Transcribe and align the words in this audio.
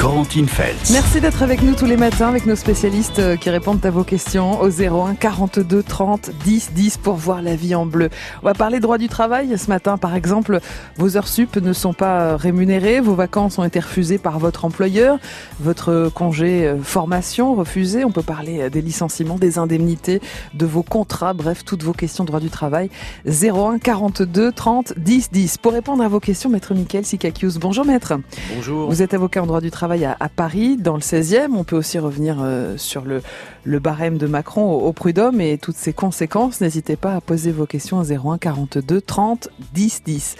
Corentine 0.00 0.48
Feltz. 0.48 0.92
Merci 0.92 1.20
d'être 1.20 1.42
avec 1.42 1.60
nous 1.60 1.74
tous 1.74 1.84
les 1.84 1.98
matins 1.98 2.28
avec 2.28 2.46
nos 2.46 2.56
spécialistes 2.56 3.18
euh, 3.18 3.36
qui 3.36 3.50
répondent 3.50 3.84
à 3.84 3.90
vos 3.90 4.02
questions 4.02 4.58
au 4.62 4.70
01 4.70 5.14
42 5.14 5.82
30 5.82 6.30
10 6.42 6.72
10 6.72 6.96
pour 6.96 7.16
voir 7.16 7.42
la 7.42 7.54
vie 7.54 7.74
en 7.74 7.84
bleu. 7.84 8.08
On 8.42 8.46
va 8.46 8.54
parler 8.54 8.80
droit 8.80 8.96
du 8.96 9.08
travail 9.08 9.58
ce 9.58 9.68
matin. 9.68 9.98
Par 9.98 10.14
exemple, 10.14 10.60
vos 10.96 11.18
heures 11.18 11.28
sup 11.28 11.56
ne 11.56 11.74
sont 11.74 11.92
pas 11.92 12.20
euh, 12.20 12.36
rémunérées, 12.36 13.00
vos 13.00 13.14
vacances 13.14 13.58
ont 13.58 13.64
été 13.64 13.78
refusées 13.78 14.16
par 14.16 14.38
votre 14.38 14.64
employeur, 14.64 15.18
votre 15.60 16.10
congé 16.14 16.66
euh, 16.66 16.78
formation 16.82 17.54
refusé. 17.54 18.02
On 18.02 18.10
peut 18.10 18.22
parler 18.22 18.70
des 18.70 18.80
licenciements, 18.80 19.36
des 19.36 19.58
indemnités, 19.58 20.22
de 20.54 20.64
vos 20.64 20.82
contrats, 20.82 21.34
bref, 21.34 21.62
toutes 21.62 21.82
vos 21.82 21.92
questions 21.92 22.24
droit 22.24 22.40
du 22.40 22.48
travail. 22.48 22.88
01 23.26 23.78
42 23.78 24.50
30 24.50 24.94
10 24.96 25.30
10. 25.30 25.58
Pour 25.58 25.74
répondre 25.74 26.02
à 26.02 26.08
vos 26.08 26.20
questions, 26.20 26.48
maître 26.48 26.72
Michael 26.72 27.04
Sikakius. 27.04 27.58
Bonjour 27.58 27.84
maître. 27.84 28.14
Bonjour. 28.54 28.88
Vous 28.88 29.02
êtes 29.02 29.12
avocat 29.12 29.42
en 29.42 29.46
droit 29.46 29.60
du 29.60 29.70
travail 29.70 29.89
à, 29.90 30.28
Paris, 30.28 30.76
dans 30.76 30.94
le 30.94 31.00
16e. 31.00 31.54
On 31.54 31.64
peut 31.64 31.76
aussi 31.76 31.98
revenir 31.98 32.36
euh, 32.40 32.76
sur 32.76 33.04
le, 33.04 33.22
le 33.64 33.78
barème 33.78 34.18
de 34.18 34.26
Macron 34.26 34.72
au, 34.72 34.92
prud'homme 34.92 35.40
et 35.40 35.58
toutes 35.58 35.76
ses 35.76 35.92
conséquences. 35.92 36.60
N'hésitez 36.60 36.96
pas 36.96 37.14
à 37.14 37.20
poser 37.20 37.50
vos 37.50 37.66
questions 37.66 37.98
à 37.98 38.04
01 38.04 38.38
42 38.38 39.00
30 39.00 39.48
10 39.74 40.02
10. 40.04 40.36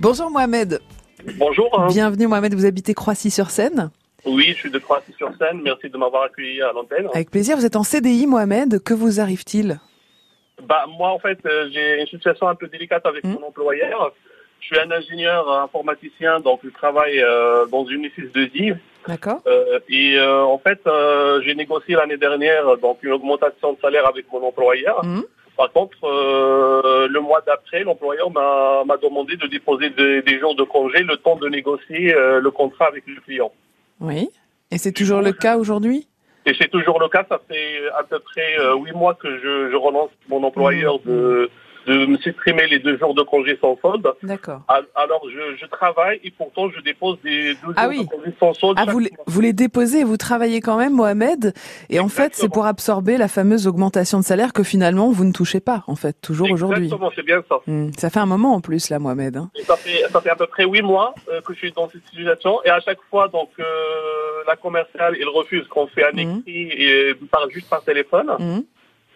Bonjour 0.00 0.30
Mohamed. 0.30 0.80
Bonjour. 1.36 1.68
Hein. 1.78 1.88
Bienvenue 1.88 2.26
Mohamed, 2.26 2.54
vous 2.54 2.66
habitez 2.66 2.94
Croissy-sur-Seine? 2.94 3.90
Oui, 4.26 4.46
je 4.48 4.54
suis 4.54 4.70
de 4.70 4.78
Croissy-sur-Seine. 4.78 5.60
Merci 5.62 5.90
de 5.90 5.98
m'avoir 5.98 6.24
accueilli 6.24 6.62
à 6.62 6.72
l'antenne. 6.72 7.08
Avec 7.12 7.30
plaisir. 7.30 7.56
Vous 7.56 7.66
êtes 7.66 7.76
en 7.76 7.82
CDI, 7.82 8.26
Mohamed. 8.26 8.82
Que 8.82 8.94
vous 8.94 9.20
arrive-t-il? 9.20 9.78
Bah, 10.62 10.86
Moi, 10.88 11.10
en 11.10 11.18
fait, 11.18 11.38
euh, 11.44 11.68
j'ai 11.72 12.00
une 12.00 12.06
situation 12.06 12.48
un 12.48 12.54
peu 12.54 12.68
délicate 12.68 13.04
avec 13.04 13.24
hmm. 13.24 13.32
mon 13.32 13.48
employeur. 13.48 14.14
Je 14.60 14.66
suis 14.66 14.78
un 14.78 14.90
ingénieur 14.90 15.50
informaticien, 15.60 16.40
donc 16.40 16.60
je 16.64 16.70
travaille 16.70 17.20
euh, 17.20 17.66
dans 17.66 17.84
une 17.84 18.04
UFIS 18.04 18.30
de 18.34 18.50
i 18.54 18.72
D'accord. 19.06 19.40
Euh, 19.46 19.80
et 19.88 20.16
euh, 20.16 20.42
en 20.44 20.58
fait, 20.58 20.80
j'ai 21.44 21.54
négocié 21.54 21.94
l'année 21.94 22.16
dernière 22.16 22.76
donc 22.78 22.98
une 23.02 23.12
augmentation 23.12 23.74
de 23.74 23.78
salaire 23.80 24.08
avec 24.08 24.26
mon 24.32 24.42
employeur. 24.42 25.04
Mmh. 25.04 25.22
Par 25.56 25.70
contre, 25.72 25.98
le 26.02 27.20
mois 27.20 27.40
d'après, 27.46 27.84
l'employeur 27.84 28.30
m'a 28.30 28.96
demandé 29.00 29.36
de 29.36 29.46
déposer 29.46 29.90
des 29.90 30.38
jours 30.40 30.56
de 30.56 30.64
congé 30.64 31.04
le 31.04 31.16
temps 31.16 31.36
de 31.36 31.48
négocier 31.48 32.12
le 32.12 32.50
contrat 32.50 32.86
avec 32.86 33.04
le 33.06 33.20
client. 33.20 33.52
Oui. 34.00 34.30
Et 34.72 34.78
c'est 34.78 34.90
toujours 34.90 35.20
le 35.20 35.32
cas 35.32 35.56
aujourd'hui? 35.56 36.08
Et 36.44 36.54
c'est 36.58 36.68
toujours 36.68 36.98
le 36.98 37.08
cas. 37.08 37.24
Ça 37.28 37.40
fait 37.48 37.88
à 37.96 38.02
peu 38.02 38.18
près 38.18 38.56
huit 38.82 38.92
mois 38.92 39.14
que 39.14 39.28
je, 39.38 39.70
je 39.70 39.76
relance 39.76 40.10
mon 40.28 40.42
employeur 40.42 40.96
mmh. 40.96 41.08
de 41.08 41.50
de 41.86 42.06
me 42.06 42.16
supprimer 42.18 42.66
les 42.66 42.78
deux 42.78 42.96
jours 42.98 43.14
de 43.14 43.22
congé 43.22 43.58
sans 43.60 43.78
solde. 43.80 44.06
D'accord. 44.22 44.62
Alors, 44.68 45.22
je, 45.28 45.56
je, 45.56 45.66
travaille 45.66 46.20
et 46.24 46.30
pourtant, 46.30 46.68
je 46.70 46.80
dépose 46.80 47.18
des 47.22 47.54
deux 47.54 47.72
ah 47.76 47.90
jours 47.90 48.04
de 48.04 48.08
congé 48.08 48.34
sans 48.40 48.54
solde. 48.54 48.78
Ah, 48.80 48.86
vous 48.90 48.98
les, 48.98 49.10
vous 49.26 49.40
les 49.40 49.52
déposez 49.52 50.00
et 50.00 50.04
vous 50.04 50.16
travaillez 50.16 50.60
quand 50.60 50.76
même, 50.76 50.94
Mohamed. 50.94 51.52
Et 51.90 52.00
en 52.00 52.08
fait, 52.08 52.34
c'est 52.34 52.48
pour 52.48 52.66
absorber 52.66 53.16
la 53.16 53.28
fameuse 53.28 53.66
augmentation 53.66 54.18
de 54.18 54.24
salaire 54.24 54.52
que 54.52 54.62
finalement, 54.62 55.10
vous 55.10 55.24
ne 55.24 55.32
touchez 55.32 55.60
pas, 55.60 55.84
en 55.86 55.96
fait, 55.96 56.16
toujours 56.20 56.50
aujourd'hui. 56.50 56.84
Exactement, 56.84 57.10
c'est 57.14 57.24
bien 57.24 57.42
ça. 57.48 57.56
Hmm. 57.66 57.90
Ça 57.98 58.10
fait 58.10 58.20
un 58.20 58.26
moment 58.26 58.54
en 58.54 58.60
plus, 58.60 58.90
là, 58.90 58.98
Mohamed. 58.98 59.36
Hein. 59.36 59.50
Ça, 59.64 59.76
fait, 59.76 60.04
ça 60.10 60.20
fait 60.20 60.30
à 60.30 60.36
peu 60.36 60.46
près 60.46 60.64
huit 60.64 60.82
mois 60.82 61.14
euh, 61.28 61.40
que 61.40 61.52
je 61.52 61.58
suis 61.58 61.72
dans 61.72 61.88
cette 61.88 62.06
situation. 62.08 62.60
Et 62.64 62.70
à 62.70 62.80
chaque 62.80 63.00
fois, 63.10 63.28
donc, 63.28 63.50
euh, 63.58 63.64
la 64.46 64.56
commerciale, 64.56 65.16
il 65.18 65.28
refuse 65.28 65.66
qu'on 65.68 65.86
fait 65.86 66.04
un 66.04 66.12
hmm. 66.12 66.18
écrit 66.18 66.68
et 66.72 67.14
parle 67.30 67.50
juste 67.50 67.68
par 67.68 67.82
téléphone. 67.82 68.30
Hmm. 68.38 68.60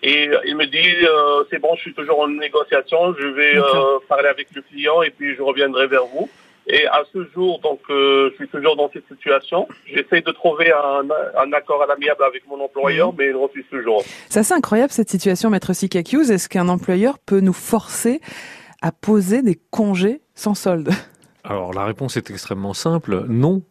Et 0.03 0.29
euh, 0.29 0.39
il 0.47 0.57
me 0.57 0.67
dit, 0.67 1.07
euh, 1.07 1.45
c'est 1.51 1.59
bon, 1.59 1.75
je 1.77 1.83
suis 1.83 1.95
toujours 1.95 2.21
en 2.21 2.29
négociation, 2.29 3.15
je 3.19 3.27
vais 3.27 3.57
euh, 3.57 3.99
parler 4.09 4.29
avec 4.29 4.49
le 4.55 4.63
client 4.63 5.03
et 5.03 5.11
puis 5.11 5.35
je 5.35 5.43
reviendrai 5.43 5.87
vers 5.87 6.07
vous. 6.07 6.29
Et 6.71 6.87
à 6.87 7.01
ce 7.15 7.27
jour, 7.35 7.61
donc, 7.61 7.81
je 7.89 8.31
suis 8.37 8.47
toujours 8.49 8.77
dans 8.77 8.91
cette 8.93 9.09
situation. 9.09 9.67
J'essaie 9.87 10.21
de 10.21 10.31
trouver 10.33 10.71
un, 10.71 11.03
un 11.39 11.53
accord 11.55 11.83
à 11.83 11.87
l'amiable 11.87 12.23
avec 12.23 12.47
mon 12.47 12.63
employeur, 12.63 13.09
mhm. 13.09 13.15
mais 13.19 13.29
il 13.29 13.37
refuse 13.37 13.65
toujours. 13.71 14.05
C'est 14.29 14.41
assez 14.41 14.53
incroyable 14.53 14.93
cette 14.93 15.09
situation, 15.09 15.49
Maître 15.49 15.73
Sikakius. 15.73 16.29
Est-ce 16.29 16.47
qu'un 16.51 16.69
employeur 16.69 17.19
peut 17.21 17.41
nous 17.41 17.55
forcer 17.55 18.21
à 18.83 18.93
poser 18.93 19.41
des 19.41 19.59
congés 19.71 20.21
sans 20.35 20.55
solde? 20.55 20.91
Alors 21.43 21.73
la 21.73 21.87
réponse 21.87 22.19
est 22.19 22.31
extrêmement 22.31 22.75
simple, 22.75 23.25
non. 23.29 23.63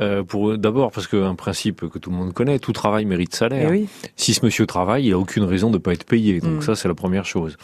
Euh, 0.00 0.22
pour 0.22 0.58
d'abord 0.58 0.90
parce 0.90 1.06
qu'un 1.06 1.34
principe 1.34 1.88
que 1.88 1.98
tout 1.98 2.10
le 2.10 2.16
monde 2.16 2.32
connaît, 2.32 2.58
tout 2.58 2.72
travail 2.72 3.04
mérite 3.04 3.34
salaire. 3.34 3.72
Eh 3.72 3.86
si 4.16 4.34
ce 4.34 4.44
monsieur 4.44 4.66
travaille, 4.66 5.06
il 5.06 5.12
a 5.12 5.18
aucune 5.18 5.44
raison 5.44 5.68
de 5.68 5.74
ne 5.74 5.78
pas 5.78 5.92
être 5.92 6.04
payé. 6.04 6.40
Donc 6.40 6.58
mm. 6.58 6.62
ça, 6.62 6.76
c'est 6.76 6.88
la 6.88 6.94
première 6.94 7.24
chose. 7.24 7.56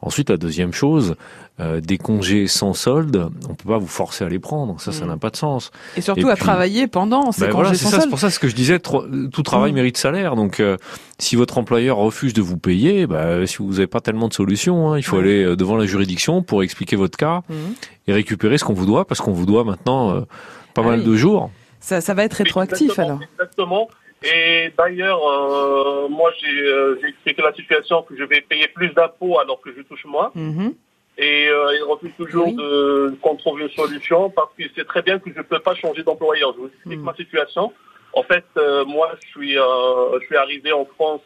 Ensuite, 0.00 0.30
la 0.30 0.36
deuxième 0.36 0.72
chose, 0.72 1.16
euh, 1.58 1.80
des 1.80 1.98
congés 1.98 2.46
sans 2.46 2.72
solde, 2.72 3.30
on 3.48 3.54
peut 3.54 3.68
pas 3.68 3.78
vous 3.78 3.88
forcer 3.88 4.24
à 4.24 4.28
les 4.28 4.38
prendre. 4.38 4.80
Ça, 4.80 4.92
ça 4.92 5.04
mm. 5.04 5.08
n'a 5.08 5.16
pas 5.16 5.30
de 5.30 5.36
sens. 5.36 5.72
Et 5.96 6.00
surtout 6.00 6.28
à 6.28 6.36
travailler 6.36 6.86
pendant 6.86 7.32
ces 7.32 7.46
ben 7.46 7.50
congés 7.50 7.74
sans 7.74 7.90
solde. 7.90 8.02
C'est 8.04 8.08
pour 8.08 8.20
ça 8.20 8.30
ce 8.30 8.38
que 8.38 8.46
je 8.46 8.54
disais, 8.54 8.78
tout 8.78 9.42
travail 9.42 9.72
mm. 9.72 9.74
mérite 9.74 9.96
salaire. 9.96 10.36
Donc, 10.36 10.60
euh, 10.60 10.76
si 11.18 11.34
votre 11.34 11.58
employeur 11.58 11.96
refuse 11.96 12.32
de 12.32 12.42
vous 12.42 12.58
payer, 12.58 13.08
bah, 13.08 13.44
si 13.46 13.56
vous 13.56 13.72
n'avez 13.72 13.88
pas 13.88 14.00
tellement 14.00 14.28
de 14.28 14.34
solutions, 14.34 14.92
hein, 14.92 14.98
il 14.98 15.02
faut 15.02 15.18
aller 15.18 15.56
devant 15.56 15.76
la 15.76 15.86
juridiction 15.86 16.42
pour 16.42 16.62
expliquer 16.62 16.94
votre 16.94 17.18
cas 17.18 17.42
et 18.06 18.12
récupérer 18.12 18.56
ce 18.56 18.64
qu'on 18.64 18.74
vous 18.74 18.86
doit, 18.86 19.04
parce 19.04 19.20
qu'on 19.20 19.32
vous 19.32 19.46
doit 19.46 19.64
maintenant 19.64 20.24
pas 20.74 20.82
ah 20.84 20.88
mal 20.88 21.04
de 21.04 21.14
jours. 21.14 21.50
Ça, 21.80 22.00
ça 22.00 22.14
va 22.14 22.24
être 22.24 22.34
rétroactif 22.34 22.98
alors. 22.98 23.20
Exactement. 23.32 23.88
Et 24.22 24.72
d'ailleurs, 24.76 25.20
euh, 25.24 26.08
moi, 26.08 26.32
euh, 26.44 26.96
j'ai 27.00 27.08
expliqué 27.08 27.42
la 27.42 27.52
situation 27.52 28.02
que 28.02 28.16
je 28.16 28.24
vais 28.24 28.40
payer 28.40 28.66
plus 28.68 28.88
d'impôts 28.88 29.38
alors 29.38 29.60
que 29.60 29.70
je 29.76 29.82
touche 29.82 30.04
moins. 30.06 30.32
Mhm. 30.34 30.74
Et 31.18 31.48
euh, 31.48 31.76
il 31.76 31.82
refuse 31.82 32.12
toujours 32.16 32.52
de 32.52 33.14
qu'on 33.20 33.36
trouve 33.36 33.60
une 33.60 33.70
solution 33.70 34.30
parce 34.30 34.54
qu'il 34.54 34.70
sait 34.76 34.84
très 34.84 35.02
bien 35.02 35.18
que 35.18 35.30
je 35.32 35.38
ne 35.38 35.42
peux 35.42 35.58
pas 35.58 35.74
changer 35.74 36.02
d'employeur. 36.02 36.52
Je 36.54 36.60
vous 36.60 36.66
explique 36.66 36.98
mhm. 36.98 37.04
ma 37.04 37.14
situation. 37.14 37.72
En 38.12 38.22
fait, 38.22 38.44
moi, 38.86 39.12
je 39.22 39.28
suis, 39.28 39.52
je 39.52 40.26
suis 40.26 40.36
arrivé 40.36 40.72
en 40.72 40.84
France 40.84 41.20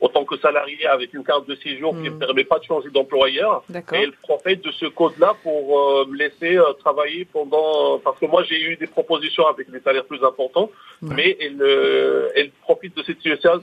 autant 0.00 0.24
que 0.24 0.36
salarié 0.38 0.86
avec 0.86 1.12
une 1.14 1.24
carte 1.24 1.46
de 1.46 1.54
séjour 1.56 1.94
qui 1.94 2.02
ne 2.02 2.10
hmm. 2.10 2.14
me 2.14 2.18
permet 2.18 2.44
pas 2.44 2.58
de 2.58 2.64
changer 2.64 2.90
d'employeur. 2.90 3.62
Et 3.74 3.96
elle 4.02 4.12
profite 4.12 4.64
de 4.64 4.70
ce 4.72 4.86
code-là 4.86 5.34
pour 5.42 5.78
euh, 5.78 6.06
me 6.06 6.16
laisser 6.16 6.56
euh, 6.56 6.72
travailler 6.78 7.26
pendant... 7.30 7.98
Parce 7.98 8.18
que 8.18 8.26
moi, 8.26 8.42
j'ai 8.48 8.60
eu 8.60 8.76
des 8.76 8.86
propositions 8.86 9.46
avec 9.46 9.70
des 9.70 9.80
salaires 9.80 10.04
plus 10.04 10.22
importants, 10.24 10.70
mais 11.02 11.36
elle, 11.40 11.60
euh, 11.60 12.28
elle 12.34 12.50
profite 12.62 12.96
de 12.96 13.02
cette 13.02 13.18
situation. 13.18 13.60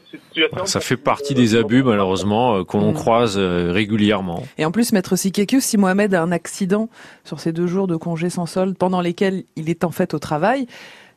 Ça 0.65 0.79
fait 0.79 0.97
partie 0.97 1.33
des 1.33 1.55
abus, 1.55 1.83
malheureusement, 1.83 2.63
qu'on 2.63 2.91
hmm. 2.91 2.93
croise 2.93 3.37
régulièrement. 3.37 4.43
Et 4.57 4.65
en 4.65 4.71
plus, 4.71 4.91
Maître 4.91 5.15
Sikekius, 5.15 5.63
si 5.63 5.77
Mohamed 5.77 6.13
a 6.13 6.21
un 6.21 6.31
accident 6.31 6.89
sur 7.23 7.39
ces 7.39 7.51
deux 7.51 7.67
jours 7.67 7.87
de 7.87 7.95
congé 7.95 8.29
sans 8.29 8.45
solde 8.45 8.77
pendant 8.77 9.01
lesquels 9.01 9.43
il 9.55 9.69
est 9.69 9.83
en 9.83 9.91
fait 9.91 10.13
au 10.13 10.19
travail, 10.19 10.67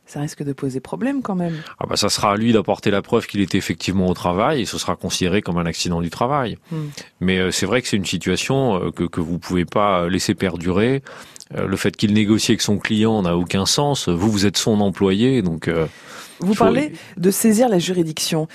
ça 0.05 0.19
risque 0.19 0.43
de 0.43 0.53
poser 0.53 0.79
problème 0.79 1.21
quand 1.21 1.35
même. 1.35 1.55
Ah 1.79 1.85
bah 1.87 1.95
ça 1.95 2.09
sera 2.09 2.33
à 2.33 2.37
lui 2.37 2.51
d'apporter 2.53 2.91
la 2.91 3.01
preuve 3.01 3.27
qu'il 3.27 3.41
était 3.41 3.57
effectivement 3.57 4.07
au 4.07 4.13
travail 4.13 4.61
et 4.61 4.65
ce 4.65 4.77
sera 4.77 4.95
considéré 4.95 5.41
comme 5.41 5.57
un 5.57 5.65
accident 5.65 6.01
du 6.01 6.09
travail. 6.09 6.57
Hmm. 6.71 6.87
Mais 7.21 7.39
euh, 7.39 7.51
c'est 7.51 7.65
vrai 7.65 7.81
que 7.81 7.87
c'est 7.87 7.97
une 7.97 8.05
situation 8.05 8.75
euh, 8.75 8.91
que, 8.91 9.03
que 9.03 9.21
vous 9.21 9.39
pouvez 9.39 9.65
pas 9.65 10.09
laisser 10.09 10.35
perdurer. 10.35 11.01
Euh, 11.55 11.67
le 11.67 11.77
fait 11.77 11.95
qu'il 11.95 12.13
négocie 12.13 12.51
avec 12.51 12.61
son 12.61 12.77
client 12.77 13.21
n'a 13.21 13.37
aucun 13.37 13.65
sens. 13.65 14.09
Vous, 14.09 14.29
vous 14.29 14.45
êtes 14.45 14.57
son 14.57 14.81
employé, 14.81 15.41
donc... 15.41 15.69
Vous 16.43 16.55
parlez 16.55 16.93
de 17.17 17.29
saisir 17.29 17.69
la 17.69 17.77
juridiction. 17.77 18.47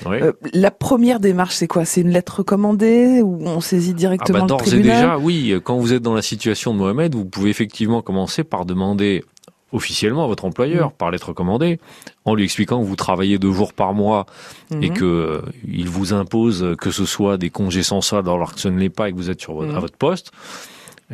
la 0.53 0.71
première 0.73 1.21
démarche, 1.21 1.55
c'est 1.55 1.69
quoi? 1.69 1.85
C'est 1.85 2.01
une 2.01 2.11
lettre 2.11 2.39
recommandée 2.39 3.23
ou 3.23 3.39
on 3.47 3.61
saisit 3.61 3.95
directement 3.95 4.41
ah 4.43 4.47
bah, 4.47 4.57
le 4.59 4.65
tribunal 4.65 5.03
D'ores 5.03 5.21
et 5.21 5.33
déjà, 5.37 5.53
oui. 5.53 5.61
Quand 5.63 5.79
vous 5.79 5.93
êtes 5.93 6.03
dans 6.03 6.15
la 6.15 6.23
situation 6.23 6.75
de 6.75 6.79
Mohamed, 6.79 7.15
vous 7.15 7.25
pouvez 7.25 7.49
effectivement 7.49 8.03
commencer 8.03 8.43
par 8.43 8.67
demander 8.67 9.23
officiellement 9.73 10.25
à 10.25 10.27
votre 10.27 10.45
employeur 10.45 10.89
mm. 10.89 10.93
par 10.99 11.11
lettre 11.11 11.33
commandée, 11.33 11.79
en 12.25 12.35
lui 12.35 12.45
expliquant 12.45 12.81
que 12.81 12.87
vous 12.87 12.97
travaillez 12.97 13.39
deux 13.39 13.53
jours 13.53 13.73
par 13.73 13.95
mois 13.95 14.27
et 14.71 14.75
mm-hmm. 14.75 14.93
que 14.93 15.05
euh, 15.05 15.43
il 15.67 15.89
vous 15.89 16.13
impose 16.13 16.77
que 16.81 16.91
ce 16.91 17.05
soit 17.05 17.37
des 17.37 17.51
congés 17.51 17.83
sans 17.83 18.01
solde 18.01 18.29
alors 18.29 18.55
que 18.55 18.61
ce 18.61 18.69
ne 18.69 18.79
l'est 18.79 18.91
pas 18.91 19.09
et 19.09 19.13
que 19.13 19.17
vous 19.17 19.31
êtes 19.31 19.41
sur 19.41 19.55
votre, 19.55 19.75
à 19.75 19.79
mm. 19.79 19.81
votre 19.81 19.97
poste. 19.97 20.33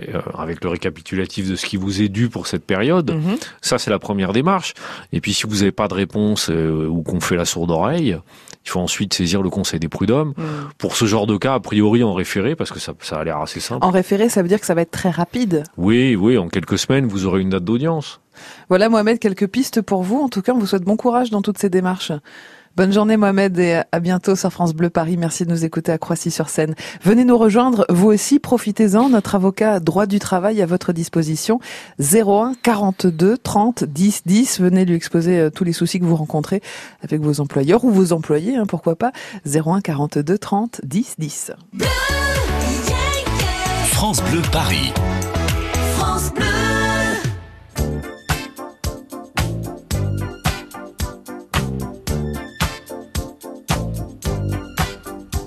Et, 0.00 0.14
euh, 0.14 0.22
avec 0.38 0.64
le 0.64 0.70
récapitulatif 0.70 1.50
de 1.50 1.54
ce 1.54 1.66
qui 1.66 1.76
vous 1.76 2.00
est 2.00 2.08
dû 2.08 2.30
pour 2.30 2.46
cette 2.46 2.64
période. 2.64 3.10
Mm-hmm. 3.10 3.46
Ça, 3.60 3.78
c'est 3.78 3.90
la 3.90 3.99
première 3.99 4.32
démarche. 4.32 4.72
Et 5.12 5.20
puis, 5.20 5.34
si 5.34 5.46
vous 5.46 5.56
n'avez 5.56 5.72
pas 5.72 5.87
de 5.87 5.93
réponse 5.93 6.48
euh, 6.48 6.87
ou 6.88 7.02
qu'on 7.02 7.20
fait 7.20 7.37
la 7.37 7.44
sourde 7.44 7.70
oreille, 7.70 8.16
il 8.64 8.70
faut 8.70 8.81
ensuite 8.81 9.12
saisir 9.12 9.43
le 9.43 9.50
Conseil 9.50 9.81
des 9.81 9.88
prud'hommes. 9.88 10.31
Mm. 10.31 10.43
Pour 10.78 10.96
ce 10.96 11.05
genre 11.05 11.26
de 11.26 11.37
cas, 11.37 11.55
a 11.55 11.60
priori 11.60 12.02
en 12.02 12.14
référé, 12.14 12.56
parce 12.56 12.70
que 12.70 12.78
ça, 12.78 12.94
ça 13.00 13.19
a 13.19 13.25
l'air 13.25 13.37
assez 13.38 13.60
simple. 13.60 13.84
En 13.84 13.90
référé, 13.90 14.31
ça 14.31 14.40
veut 14.40 14.48
dire 14.48 14.60
que 14.60 14.66
ça 14.66 14.75
va 14.75 14.81
être 14.81 14.90
très 14.90 15.10
rapide. 15.10 15.64
Oui, 15.76 16.16
oui, 16.16 16.38
en 16.38 16.48
quelques 16.48 16.78
semaines, 16.78 17.06
vous 17.06 17.26
aurez 17.26 17.43
une 17.43 17.50
date 17.50 17.64
d'audience. 17.64 18.21
Voilà 18.69 18.89
Mohamed, 18.89 19.19
quelques 19.19 19.47
pistes 19.47 19.81
pour 19.81 20.03
vous. 20.03 20.21
En 20.21 20.29
tout 20.29 20.43
cas, 20.43 20.53
on 20.53 20.59
vous 20.59 20.67
souhaite 20.67 20.85
bon 20.85 20.97
courage 20.97 21.31
dans 21.31 21.43
toutes 21.43 21.59
ces 21.59 21.71
démarches. 21.71 22.12
Bonne 22.75 22.91
journée 22.91 23.19
Mohamed 23.19 23.59
et 23.59 23.83
à 23.93 24.00
bientôt 24.00 24.35
sur 24.35 24.50
France 24.50 24.73
Bleu 24.73 24.89
Paris. 24.89 25.19
Merci 25.19 25.44
de 25.44 25.50
nous 25.50 25.62
écouter 25.62 25.93
à 25.93 25.99
Croissy-sur-Seine. 25.99 26.75
Venez 27.03 27.27
nous 27.27 27.37
rejoindre, 27.37 27.85
vous 27.91 28.09
aussi, 28.09 28.39
profitez-en. 28.39 29.11
Notre 29.11 29.35
avocat 29.35 29.79
droit 29.79 30.06
du 30.06 30.19
travail 30.19 30.62
à 30.62 30.67
votre 30.67 30.94
disposition. 30.94 31.61
01 32.00 32.55
42 32.62 33.37
30 33.37 33.85
10 33.85 34.23
10. 34.25 34.61
Venez 34.61 34.87
lui 34.87 34.94
exposer 34.94 35.39
euh, 35.39 35.50
tous 35.50 35.65
les 35.65 35.75
soucis 35.75 36.00
que 36.00 36.06
vous 36.06 36.17
rencontrez 36.17 36.62
avec 37.03 37.21
vos 37.21 37.41
employeurs 37.41 37.85
ou 37.85 37.91
vos 37.91 38.15
employés, 38.15 38.56
hein, 38.56 38.65
pourquoi 38.67 38.97
pas. 38.97 39.12
01 39.44 39.83
42 39.83 40.39
30 40.39 40.81
10 40.83 41.17
10. 41.19 41.53
France 43.91 44.23
Bleu 44.31 44.41
Paris. 44.50 44.94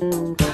Mm-hmm. 0.05 0.44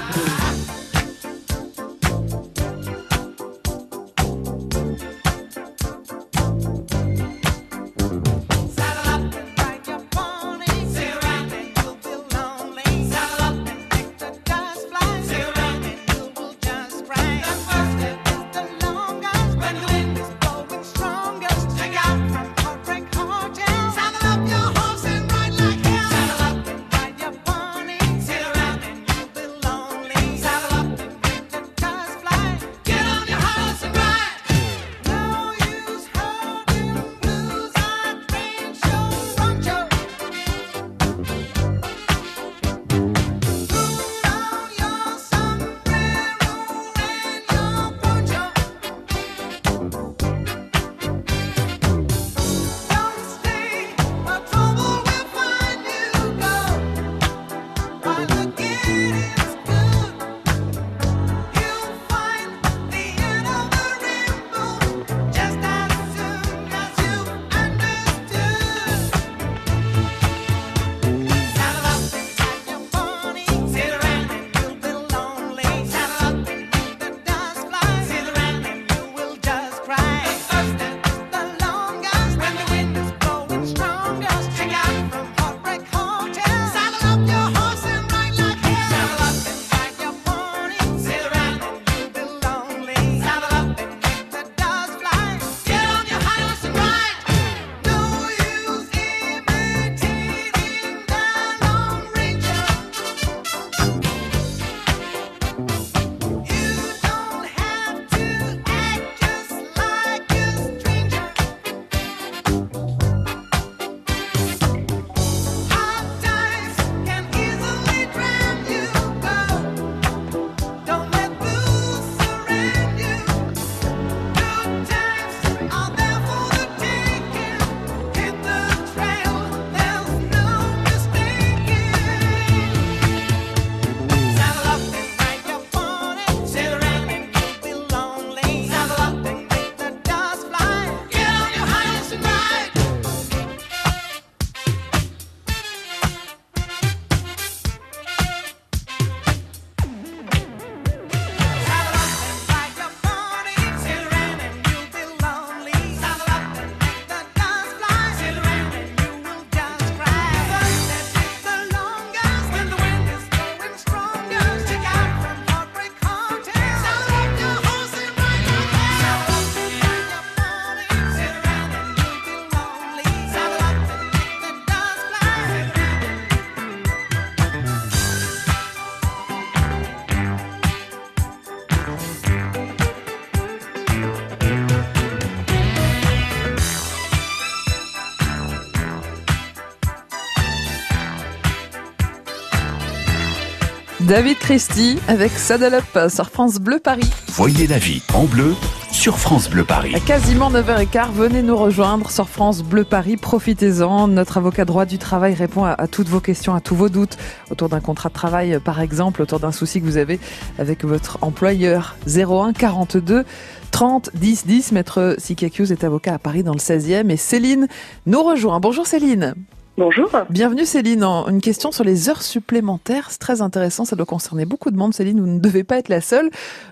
David 194.12 194.36
Christie 194.36 194.98
avec 195.08 195.32
Saddle 195.32 195.72
Up 195.72 196.10
sur 196.10 196.28
France 196.28 196.58
Bleu 196.58 196.78
Paris. 196.78 197.08
Voyez 197.28 197.66
la 197.66 197.78
vie 197.78 198.02
en 198.12 198.24
bleu 198.24 198.54
sur 198.90 199.18
France 199.18 199.48
Bleu 199.48 199.64
Paris. 199.64 199.94
À 199.94 200.00
quasiment 200.00 200.50
9h15, 200.50 201.12
venez 201.14 201.40
nous 201.40 201.56
rejoindre 201.56 202.10
sur 202.10 202.28
France 202.28 202.62
Bleu 202.62 202.84
Paris. 202.84 203.16
Profitez-en. 203.16 204.08
Notre 204.08 204.36
avocat 204.36 204.66
droit 204.66 204.84
du 204.84 204.98
travail 204.98 205.32
répond 205.32 205.64
à, 205.64 205.86
toutes 205.86 206.08
vos 206.08 206.20
questions, 206.20 206.54
à 206.54 206.60
tous 206.60 206.74
vos 206.74 206.90
doutes 206.90 207.16
autour 207.50 207.70
d'un 207.70 207.80
contrat 207.80 208.10
de 208.10 208.14
travail, 208.14 208.58
par 208.62 208.82
exemple, 208.82 209.22
autour 209.22 209.40
d'un 209.40 209.50
souci 209.50 209.80
que 209.80 209.86
vous 209.86 209.96
avez 209.96 210.20
avec 210.58 210.84
votre 210.84 211.16
employeur. 211.22 211.96
01 212.06 212.52
42 212.52 213.24
30 213.70 214.10
10 214.12 214.46
10. 214.46 214.72
Maître 214.72 215.16
Sikakius 215.16 215.70
est 215.70 215.84
avocat 215.84 216.12
à 216.12 216.18
Paris 216.18 216.42
dans 216.42 216.52
le 216.52 216.58
16e 216.58 217.08
et 217.08 217.16
Céline 217.16 217.66
nous 218.04 218.22
rejoint. 218.22 218.60
Bonjour 218.60 218.86
Céline. 218.86 219.34
Bonjour. 219.78 220.10
Bienvenue 220.28 220.64
Céline. 220.64 221.02
Une 221.02 221.40
question 221.40 221.72
sur 221.72 221.84
les 221.84 222.10
heures 222.10 222.22
supplémentaires. 222.22 223.10
C'est 223.10 223.18
très 223.18 223.40
intéressant. 223.40 223.84
Ça 223.84 223.96
doit 223.96 224.06
concerner 224.06 224.44
beaucoup 224.44 224.70
de 224.70 224.76
monde. 224.76 224.92
Céline, 224.92 225.18
vous 225.18 225.26
ne 225.26 225.40
devez 225.40 225.64
pas 225.64 225.78
être 225.78 225.88
la 225.88 226.00
seule. 226.00 226.28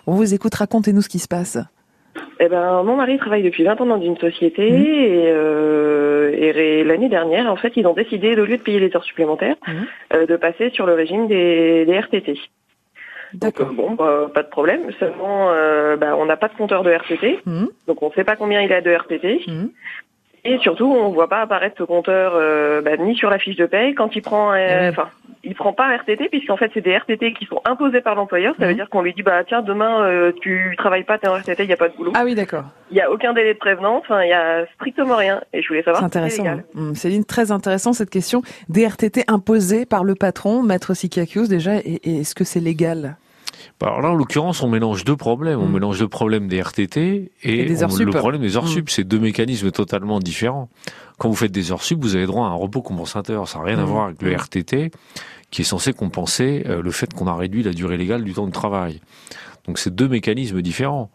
On 0.06 0.12
vous 0.12 0.34
écoute. 0.34 0.54
Racontez-nous 0.54 1.00
ce 1.00 1.08
qui 1.08 1.18
se 1.18 1.28
passe. 1.28 1.58
Eh 2.40 2.48
ben, 2.48 2.82
mon 2.82 2.96
mari 2.96 3.18
travaille 3.18 3.42
depuis 3.42 3.64
20 3.64 3.80
ans 3.80 3.86
dans 3.86 4.00
une 4.00 4.16
société 4.16 4.70
mmh. 4.70 4.84
euh, 5.28 6.30
et, 6.32 6.84
l'année 6.84 7.08
dernière, 7.08 7.50
en 7.50 7.56
fait, 7.56 7.72
ils 7.76 7.86
ont 7.86 7.92
décidé, 7.92 8.32
au 8.38 8.44
lieu 8.44 8.56
de 8.56 8.62
payer 8.62 8.80
les 8.80 8.94
heures 8.96 9.04
supplémentaires, 9.04 9.56
mmh. 9.66 9.72
euh, 10.14 10.26
de 10.26 10.36
passer 10.36 10.70
sur 10.70 10.86
le 10.86 10.94
régime 10.94 11.26
des, 11.28 11.84
RTT. 11.86 12.38
D'accord. 13.34 13.68
Euh, 13.68 13.74
bon, 13.74 13.92
bah, 13.92 14.30
pas 14.34 14.42
de 14.42 14.48
problème. 14.48 14.90
Seulement, 14.98 15.50
bah, 15.98 16.16
on 16.16 16.24
n'a 16.24 16.36
pas 16.36 16.48
de 16.48 16.56
compteur 16.56 16.82
de 16.82 16.90
RTT, 16.90 17.40
mmh. 17.44 17.66
donc 17.86 18.02
on 18.02 18.08
ne 18.08 18.14
sait 18.14 18.24
pas 18.24 18.36
combien 18.36 18.62
il 18.62 18.72
a 18.72 18.80
de 18.80 18.90
RTT. 18.90 19.44
Et 20.44 20.58
surtout, 20.58 20.86
on 20.86 21.10
voit 21.10 21.28
pas 21.28 21.42
apparaître 21.42 21.76
ce 21.78 21.82
compteur 21.82 22.32
euh, 22.34 22.80
bah, 22.80 22.96
ni 22.96 23.14
sur 23.14 23.28
la 23.28 23.38
fiche 23.38 23.56
de 23.56 23.66
paye 23.66 23.94
quand 23.94 24.16
il 24.16 24.22
prend, 24.22 24.52
euh, 24.54 24.88
enfin, 24.88 25.08
il 25.44 25.54
prend 25.54 25.72
pas 25.72 25.94
RTT 25.96 26.28
puisqu'en 26.30 26.56
fait 26.56 26.70
c'est 26.72 26.80
des 26.80 26.96
RTT 26.96 27.34
qui 27.34 27.44
sont 27.44 27.60
imposés 27.64 28.00
par 28.00 28.14
l'employeur. 28.14 28.54
Ça 28.58 28.64
veut 28.64 28.72
mhm. 28.72 28.76
dire 28.76 28.88
qu'on 28.88 29.02
lui 29.02 29.12
dit 29.12 29.22
bah 29.22 29.44
tiens 29.46 29.60
demain 29.60 30.02
euh, 30.02 30.32
tu 30.40 30.74
travailles 30.78 31.04
pas, 31.04 31.18
t'es 31.18 31.28
en 31.28 31.34
RTT, 31.34 31.64
il 31.64 31.70
y 31.70 31.72
a 31.74 31.76
pas 31.76 31.88
de 31.88 31.96
boulot. 31.96 32.12
Ah 32.14 32.22
oui 32.24 32.34
d'accord. 32.34 32.64
Il 32.90 32.96
y 32.96 33.00
a 33.02 33.10
aucun 33.10 33.34
délai 33.34 33.52
de 33.52 33.58
prévenance, 33.58 34.02
enfin 34.04 34.22
il 34.22 34.30
y 34.30 34.34
a 34.34 34.64
strictement 34.74 35.16
rien. 35.16 35.42
Et 35.52 35.62
je 35.62 35.68
voulais 35.68 35.82
savoir. 35.82 36.00
C'est 36.00 36.06
intéressant. 36.06 36.44
Mmh, 36.74 36.94
Céline, 36.94 37.24
très 37.24 37.52
intéressant 37.52 37.92
cette 37.92 38.10
question. 38.10 38.42
Des 38.68 38.86
RTT 38.86 39.24
imposés 39.28 39.84
par 39.84 40.04
le 40.04 40.14
patron, 40.14 40.62
maître 40.62 40.94
Sikiakios 40.94 41.48
déjà. 41.48 41.76
Est-ce 41.76 42.34
que 42.34 42.44
c'est 42.44 42.60
légal? 42.60 43.16
Alors 43.86 44.02
là, 44.02 44.10
en 44.10 44.14
l'occurrence, 44.14 44.62
on 44.62 44.68
mélange 44.68 45.04
deux 45.04 45.16
problèmes. 45.16 45.58
On 45.58 45.66
mm. 45.66 45.72
mélange 45.72 46.00
le 46.00 46.08
problème 46.08 46.48
des 46.48 46.60
RTT 46.60 47.32
et, 47.42 47.64
le 47.64 48.10
problème 48.10 48.42
des 48.42 48.56
heures 48.56 48.64
mm. 48.64 48.68
sup. 48.68 48.90
C'est 48.90 49.04
deux 49.04 49.18
mécanismes 49.18 49.70
totalement 49.70 50.18
différents. 50.18 50.68
Quand 51.18 51.28
vous 51.28 51.34
faites 51.34 51.52
des 51.52 51.72
heures 51.72 51.82
sup, 51.82 52.00
vous 52.02 52.16
avez 52.16 52.26
droit 52.26 52.46
à 52.46 52.50
un 52.50 52.54
repos 52.54 52.82
compensateur. 52.82 53.48
Ça 53.48 53.58
n'a 53.58 53.64
rien 53.64 53.78
à 53.78 53.84
mm. 53.84 53.86
voir 53.86 54.04
avec 54.06 54.22
le 54.22 54.32
RTT, 54.32 54.90
qui 55.50 55.62
est 55.62 55.64
censé 55.64 55.92
compenser 55.92 56.64
euh, 56.66 56.82
le 56.82 56.90
fait 56.90 57.12
qu'on 57.14 57.26
a 57.26 57.34
réduit 57.34 57.62
la 57.62 57.72
durée 57.72 57.96
légale 57.96 58.22
du 58.24 58.34
temps 58.34 58.46
de 58.46 58.52
travail. 58.52 59.00
Donc 59.66 59.78
c'est 59.78 59.94
deux 59.94 60.08
mécanismes 60.08 60.60
différents. 60.62 61.10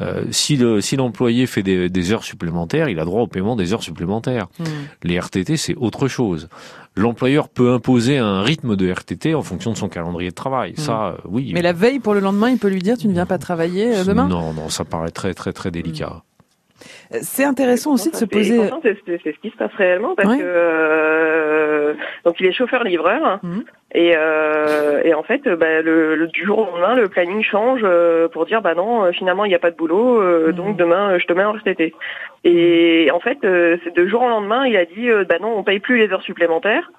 Euh, 0.00 0.24
si 0.30 0.56
le 0.56 0.80
si 0.80 0.96
l'employé 0.96 1.46
fait 1.46 1.62
des, 1.62 2.12
heures 2.12 2.24
supplémentaires, 2.24 2.88
il 2.88 2.98
a 2.98 3.04
droit 3.04 3.22
au 3.22 3.26
paiement 3.26 3.56
des 3.56 3.72
heures 3.72 3.82
supplémentaires. 3.82 4.46
Hmm. 4.58 4.64
Les 5.02 5.18
RTT, 5.18 5.56
c'est 5.56 5.74
autre 5.74 6.08
chose. 6.08 6.48
L'employeur 6.94 7.48
peut 7.48 7.72
imposer 7.72 8.18
un 8.18 8.42
rythme 8.42 8.76
de 8.76 8.90
RTT 8.90 9.34
en 9.34 9.42
fonction 9.42 9.72
de 9.72 9.76
son 9.76 9.88
calendrier 9.88 10.30
de 10.30 10.34
travail. 10.34 10.72
Hmm. 10.72 10.80
Ça, 10.80 11.06
euh, 11.08 11.16
oui. 11.28 11.50
Mais 11.52 11.62
la 11.62 11.72
veille 11.72 11.98
pour 11.98 12.14
le 12.14 12.20
lendemain, 12.20 12.50
il 12.50 12.58
peut 12.58 12.68
lui 12.68 12.80
dire 12.80 12.96
tu 12.96 13.08
ne 13.08 13.12
viens 13.12 13.26
pas 13.26 13.38
travailler 13.38 13.96
euh, 13.96 14.04
demain? 14.04 14.28
Non, 14.28 14.52
non, 14.52 14.68
ça 14.68 14.84
paraît 14.84 15.10
très 15.10 15.34
très 15.34 15.52
très 15.52 15.70
délicat. 15.70 16.22
C'est 17.10 17.44
intéressant 17.44 17.92
aussi 17.92 18.10
de 18.10 18.16
se 18.16 18.24
poser. 18.24 18.60
C'est 18.82 19.32
ce 19.32 19.40
qui 19.40 19.50
se 19.50 19.56
passe 19.56 19.74
réellement 19.74 20.14
parce 20.14 20.36
que 20.36 20.42
euh, 21.88 21.94
donc 22.24 22.36
il 22.40 22.46
est 22.46 22.52
chauffeur-livreur 22.52 23.40
mhm. 23.42 23.64
et, 23.94 24.12
euh, 24.16 25.02
et 25.04 25.14
en 25.14 25.22
fait 25.22 25.48
bah, 25.48 25.82
le, 25.82 26.26
du 26.28 26.44
jour 26.44 26.58
au 26.58 26.64
lendemain 26.66 26.94
le 26.94 27.08
planning 27.08 27.42
change 27.42 27.80
euh, 27.82 28.28
pour 28.28 28.46
dire 28.46 28.62
bah 28.62 28.74
non 28.74 29.12
finalement 29.12 29.44
il 29.44 29.48
n'y 29.48 29.54
a 29.54 29.58
pas 29.58 29.70
de 29.70 29.76
boulot 29.76 30.20
mhm. 30.20 30.52
donc 30.52 30.76
demain 30.76 31.18
je 31.18 31.26
te 31.26 31.32
mets 31.32 31.44
en 31.44 31.52
RTT 31.52 31.94
et 32.44 33.10
en 33.12 33.20
fait 33.20 33.38
c'est 33.42 33.94
de 33.94 34.06
jour 34.06 34.22
au 34.22 34.28
lendemain 34.28 34.66
il 34.66 34.76
a 34.76 34.84
dit 34.84 35.08
bah 35.28 35.38
non 35.40 35.54
on 35.56 35.64
paye 35.64 35.80
plus 35.80 35.98
les 35.98 36.12
heures 36.12 36.22
supplémentaires 36.22 36.90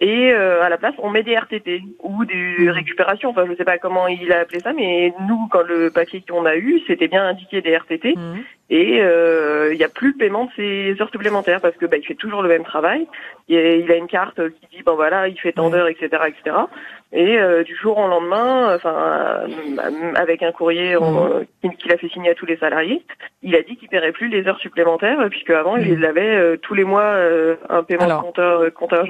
et 0.00 0.32
euh, 0.32 0.62
à 0.62 0.68
la 0.68 0.76
place, 0.76 0.94
on 0.98 1.10
met 1.10 1.22
des 1.22 1.36
RTT 1.36 1.82
ou 2.02 2.24
des 2.24 2.70
récupérations. 2.70 3.30
Enfin, 3.30 3.44
je 3.48 3.54
sais 3.54 3.64
pas 3.64 3.78
comment 3.78 4.08
il 4.08 4.32
a 4.32 4.40
appelé 4.40 4.58
ça, 4.58 4.72
mais 4.72 5.14
nous, 5.28 5.48
quand 5.50 5.62
le 5.62 5.90
papier 5.90 6.22
qu'on 6.28 6.44
a 6.46 6.56
eu, 6.56 6.80
c'était 6.86 7.06
bien 7.06 7.24
indiqué 7.24 7.62
des 7.62 7.76
RTT. 7.76 8.14
Mmh. 8.16 8.40
Et 8.70 8.98
euh, 9.00 9.72
il 9.72 9.78
n'y 9.78 9.84
a 9.84 9.88
plus 9.88 10.12
le 10.12 10.16
paiement 10.16 10.46
de 10.46 10.50
ces 10.56 10.96
heures 11.00 11.10
supplémentaires 11.10 11.60
parce 11.60 11.76
que 11.76 11.84
bah, 11.84 11.98
il 11.98 12.04
fait 12.04 12.14
toujours 12.14 12.42
le 12.42 12.48
même 12.48 12.64
travail. 12.64 13.06
Il 13.48 13.90
a 13.90 13.96
une 13.96 14.06
carte 14.06 14.40
qui 14.48 14.76
dit 14.76 14.82
bon 14.82 14.94
voilà, 14.94 15.28
il 15.28 15.38
fait 15.38 15.52
tant 15.52 15.68
d'heures, 15.68 15.88
etc., 15.88 16.08
etc. 16.28 16.56
Et 17.16 17.38
euh, 17.38 17.62
du 17.62 17.76
jour 17.76 17.98
au 17.98 18.08
lendemain, 18.08 18.74
enfin, 18.74 18.92
euh, 18.92 20.12
avec 20.16 20.42
un 20.42 20.50
courrier 20.50 20.96
mmh. 20.96 21.68
qu'il 21.78 21.92
a 21.92 21.96
fait 21.96 22.08
signer 22.08 22.30
à 22.30 22.34
tous 22.34 22.46
les 22.46 22.56
salariés, 22.56 23.04
il 23.42 23.54
a 23.54 23.62
dit 23.62 23.76
qu'il 23.76 23.88
paierait 23.88 24.10
plus 24.10 24.28
les 24.28 24.48
heures 24.48 24.58
supplémentaires, 24.58 25.18
puisque 25.30 25.50
avant 25.50 25.76
il 25.76 26.04
avait 26.04 26.22
euh, 26.22 26.56
tous 26.56 26.74
les 26.74 26.82
mois 26.82 27.14
un 27.68 27.84
paiement 27.84 28.06
de 28.08 28.20
compteur, 28.20 28.74
compteur 28.74 29.04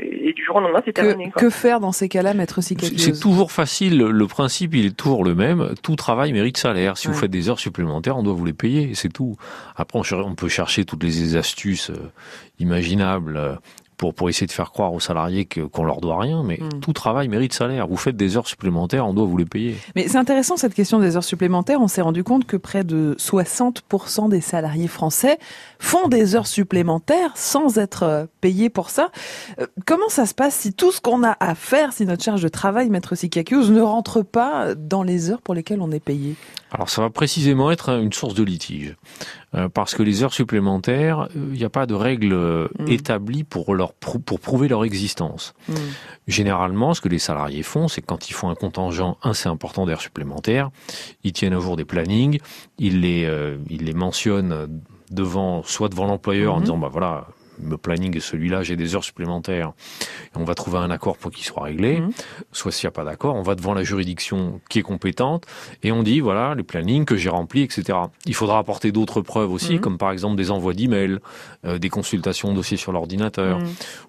et 0.00 0.32
du 0.32 0.42
jour 0.42 0.56
au 0.56 0.60
lendemain 0.60 0.80
c'est 0.86 0.94
terminé. 0.94 1.30
Que 1.36 1.50
faire 1.50 1.80
dans 1.80 1.92
ces 1.92 2.08
cas-là, 2.08 2.32
maître 2.32 2.62
Sicakios 2.62 2.96
C'est 2.96 3.20
toujours 3.20 3.52
facile. 3.52 3.98
Le 3.98 4.26
principe 4.26 4.74
il 4.74 4.86
est 4.86 4.96
toujours 4.96 5.24
le 5.24 5.34
même. 5.34 5.74
Tout 5.82 5.96
travail 5.96 6.32
mérite 6.32 6.56
salaire. 6.56 6.96
Si 6.96 7.08
vous 7.08 7.14
faites 7.14 7.30
des 7.30 7.50
heures 7.50 7.58
supplémentaires, 7.58 8.16
on 8.16 8.22
doit 8.22 8.32
vous 8.32 8.46
les 8.46 8.54
payer. 8.54 8.67
C'est 8.94 9.12
tout. 9.12 9.36
Après, 9.76 9.98
on 10.12 10.34
peut 10.34 10.48
chercher 10.48 10.84
toutes 10.84 11.02
les 11.02 11.36
astuces 11.36 11.90
imaginables 12.58 13.58
pour, 13.98 14.14
pour 14.14 14.30
essayer 14.30 14.46
de 14.46 14.52
faire 14.52 14.70
croire 14.70 14.92
aux 14.94 15.00
salariés 15.00 15.46
qu'on 15.46 15.84
leur 15.84 16.00
doit 16.00 16.20
rien, 16.20 16.42
mais 16.42 16.58
hmm. 16.58 16.80
tout 16.80 16.92
travail 16.92 17.28
mérite 17.28 17.52
salaire. 17.52 17.86
Vous 17.88 17.96
faites 17.96 18.16
des 18.16 18.36
heures 18.36 18.46
supplémentaires, 18.46 19.06
on 19.06 19.12
doit 19.12 19.26
vous 19.26 19.36
les 19.36 19.44
payer. 19.44 19.76
Mais 19.96 20.08
c'est 20.08 20.16
intéressant 20.16 20.56
cette 20.56 20.72
question 20.72 21.00
des 21.00 21.16
heures 21.16 21.24
supplémentaires. 21.24 21.80
On 21.80 21.88
s'est 21.88 22.00
rendu 22.00 22.24
compte 22.24 22.46
que 22.46 22.56
près 22.56 22.84
de 22.84 23.16
60% 23.18 24.30
des 24.30 24.40
salariés 24.40 24.88
français 24.88 25.38
font 25.78 26.08
des 26.08 26.36
heures 26.36 26.46
supplémentaires 26.46 27.32
sans 27.34 27.78
être 27.78 28.04
euh, 28.04 28.26
payés 28.40 28.70
pour 28.70 28.90
ça. 28.90 29.10
Euh, 29.60 29.66
comment 29.84 30.08
ça 30.08 30.26
se 30.26 30.34
passe 30.34 30.54
si 30.54 30.72
tout 30.72 30.92
ce 30.92 31.00
qu'on 31.00 31.24
a 31.24 31.36
à 31.40 31.56
faire, 31.56 31.92
si 31.92 32.06
notre 32.06 32.22
charge 32.22 32.42
de 32.42 32.48
travail, 32.48 32.88
maître 32.90 33.16
Sikakius, 33.16 33.68
ne 33.70 33.80
rentre 33.80 34.22
pas 34.22 34.74
dans 34.76 35.02
les 35.02 35.30
heures 35.30 35.42
pour 35.42 35.54
lesquelles 35.54 35.80
on 35.80 35.90
est 35.90 36.00
payé? 36.00 36.36
Alors 36.70 36.90
ça 36.90 37.02
va 37.02 37.10
précisément 37.10 37.70
être 37.70 37.98
une 37.98 38.12
source 38.12 38.34
de 38.34 38.42
litige, 38.42 38.94
parce 39.72 39.94
que 39.94 40.02
les 40.02 40.22
heures 40.22 40.34
supplémentaires, 40.34 41.28
il 41.34 41.58
n'y 41.58 41.64
a 41.64 41.70
pas 41.70 41.86
de 41.86 41.94
règles 41.94 42.34
mm. 42.34 42.88
établies 42.88 43.44
pour 43.44 43.74
leur 43.74 43.92
pour 43.94 44.40
prouver 44.40 44.68
leur 44.68 44.84
existence. 44.84 45.54
Mm. 45.68 45.74
Généralement, 46.26 46.94
ce 46.94 47.00
que 47.00 47.08
les 47.08 47.18
salariés 47.18 47.62
font, 47.62 47.88
c'est 47.88 48.02
quand 48.02 48.28
ils 48.28 48.34
font 48.34 48.50
un 48.50 48.54
contingent 48.54 49.16
assez 49.22 49.48
important 49.48 49.86
d'heures 49.86 50.02
supplémentaires, 50.02 50.70
ils 51.24 51.32
tiennent 51.32 51.54
à 51.54 51.60
jour 51.60 51.76
des 51.76 51.86
plannings, 51.86 52.40
ils 52.78 53.00
les 53.00 53.24
euh, 53.24 53.56
ils 53.70 53.84
les 53.84 53.94
mentionnent 53.94 54.80
devant 55.10 55.62
soit 55.62 55.88
devant 55.88 56.06
l'employeur 56.06 56.54
en 56.54 56.58
mm-hmm. 56.58 56.62
disant 56.62 56.78
bah 56.78 56.90
voilà 56.90 57.26
me 57.60 57.76
planning 57.76 58.18
celui-là, 58.20 58.62
j'ai 58.62 58.76
des 58.76 58.94
heures 58.94 59.04
supplémentaires, 59.04 59.72
et 60.34 60.38
on 60.38 60.44
va 60.44 60.54
trouver 60.54 60.78
un 60.78 60.90
accord 60.90 61.16
pour 61.16 61.30
qu'il 61.30 61.44
soit 61.44 61.62
réglé. 61.62 62.00
Mhm. 62.00 62.10
Soit 62.52 62.72
s'il 62.72 62.86
n'y 62.86 62.88
a 62.88 62.92
pas 62.92 63.04
d'accord, 63.04 63.34
on 63.34 63.42
va 63.42 63.54
devant 63.54 63.74
la 63.74 63.82
juridiction 63.82 64.60
qui 64.68 64.78
est 64.78 64.82
compétente, 64.82 65.46
et 65.82 65.92
on 65.92 66.02
dit, 66.02 66.20
voilà, 66.20 66.54
les 66.54 66.62
plannings 66.62 67.04
que 67.04 67.16
j'ai 67.16 67.28
remplis, 67.28 67.62
etc. 67.62 67.98
Il 68.26 68.34
faudra 68.34 68.58
apporter 68.58 68.92
d'autres 68.92 69.20
preuves 69.20 69.52
aussi, 69.52 69.74
mhm. 69.74 69.80
comme 69.80 69.98
par 69.98 70.12
exemple 70.12 70.36
des 70.36 70.50
envois 70.50 70.74
d'emails, 70.74 71.18
euh, 71.64 71.78
des 71.78 71.90
consultations 71.90 72.50
de 72.50 72.56
dossiers 72.56 72.76
sur 72.76 72.92
l'ordinateur, 72.92 73.58
mhm. 73.58 73.66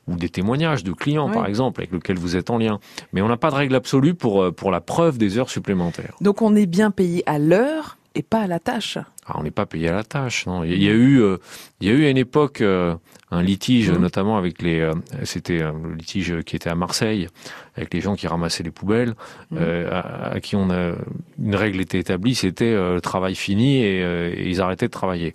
ou 0.08 0.16
des 0.16 0.30
témoignages 0.30 0.84
de 0.84 0.92
clients, 0.92 1.30
par 1.30 1.46
exemple, 1.46 1.82
avec 1.82 1.92
lesquels 1.92 2.20
vous 2.20 2.36
êtes 2.36 2.50
en 2.50 2.58
lien. 2.58 2.80
Mais 3.14 3.22
on 3.22 3.28
n'a 3.28 3.38
pas 3.38 3.52
de 3.52 3.56
règle 3.56 3.76
absolue 3.76 4.14
pour, 4.14 4.44
euh, 4.44 4.52
pour 4.52 4.72
la 4.72 4.82
preuve 4.82 5.18
des 5.18 5.38
heures 5.38 5.50
supplémentaires. 5.50 6.16
Donc 6.22 6.42
on 6.42 6.56
est 6.56 6.66
bien 6.66 6.92
payé 6.92 7.24
à 7.26 7.40
l'heure 7.40 7.98
et 8.16 8.24
pas 8.24 8.42
à 8.42 8.48
la 8.48 8.60
tâche. 8.60 8.98
Ah, 9.26 9.36
on 9.36 9.44
n'est 9.44 9.52
pas 9.52 9.66
payé 9.66 9.90
à 9.90 9.94
la 9.94 10.04
tâche, 10.04 10.46
non. 10.46 10.64
Il 10.64 10.82
y 10.82 10.90
a 10.90 10.94
eu, 10.94 11.22
euh, 11.22 11.38
il 11.82 11.88
y 11.88 11.92
a 11.92 11.94
eu 11.94 12.06
à 12.06 12.10
une 12.10 12.18
époque 12.18 12.62
euh, 12.62 12.96
un 13.32 13.44
litige, 13.44 13.92
mmh. 13.92 13.98
notamment 13.98 14.38
avec 14.38 14.62
les, 14.62 14.80
euh, 14.80 14.94
c'était 15.24 15.62
un 15.62 15.76
litige 15.98 16.42
qui 16.44 16.56
était 16.56 16.70
à 16.70 16.76
Marseille, 16.76 17.28
avec 17.76 17.94
les 17.94 18.02
gens 18.02 18.16
qui 18.16 18.28
ramassaient 18.28 18.64
les 18.64 18.72
poubelles, 18.72 19.14
mmh. 19.52 19.58
à, 19.92 20.40
qui 20.42 20.56
on 20.56 20.70
a 20.70 20.94
une 21.42 21.56
règle 21.56 21.80
était 21.80 22.00
établie, 22.00 22.36
c'était 22.36 22.74
le 22.74 23.00
travail 23.02 23.36
fini 23.36 23.78
et, 23.84 24.50
ils 24.50 24.62
arrêtaient 24.62 24.88
de 24.88 24.92
travailler. 24.92 25.34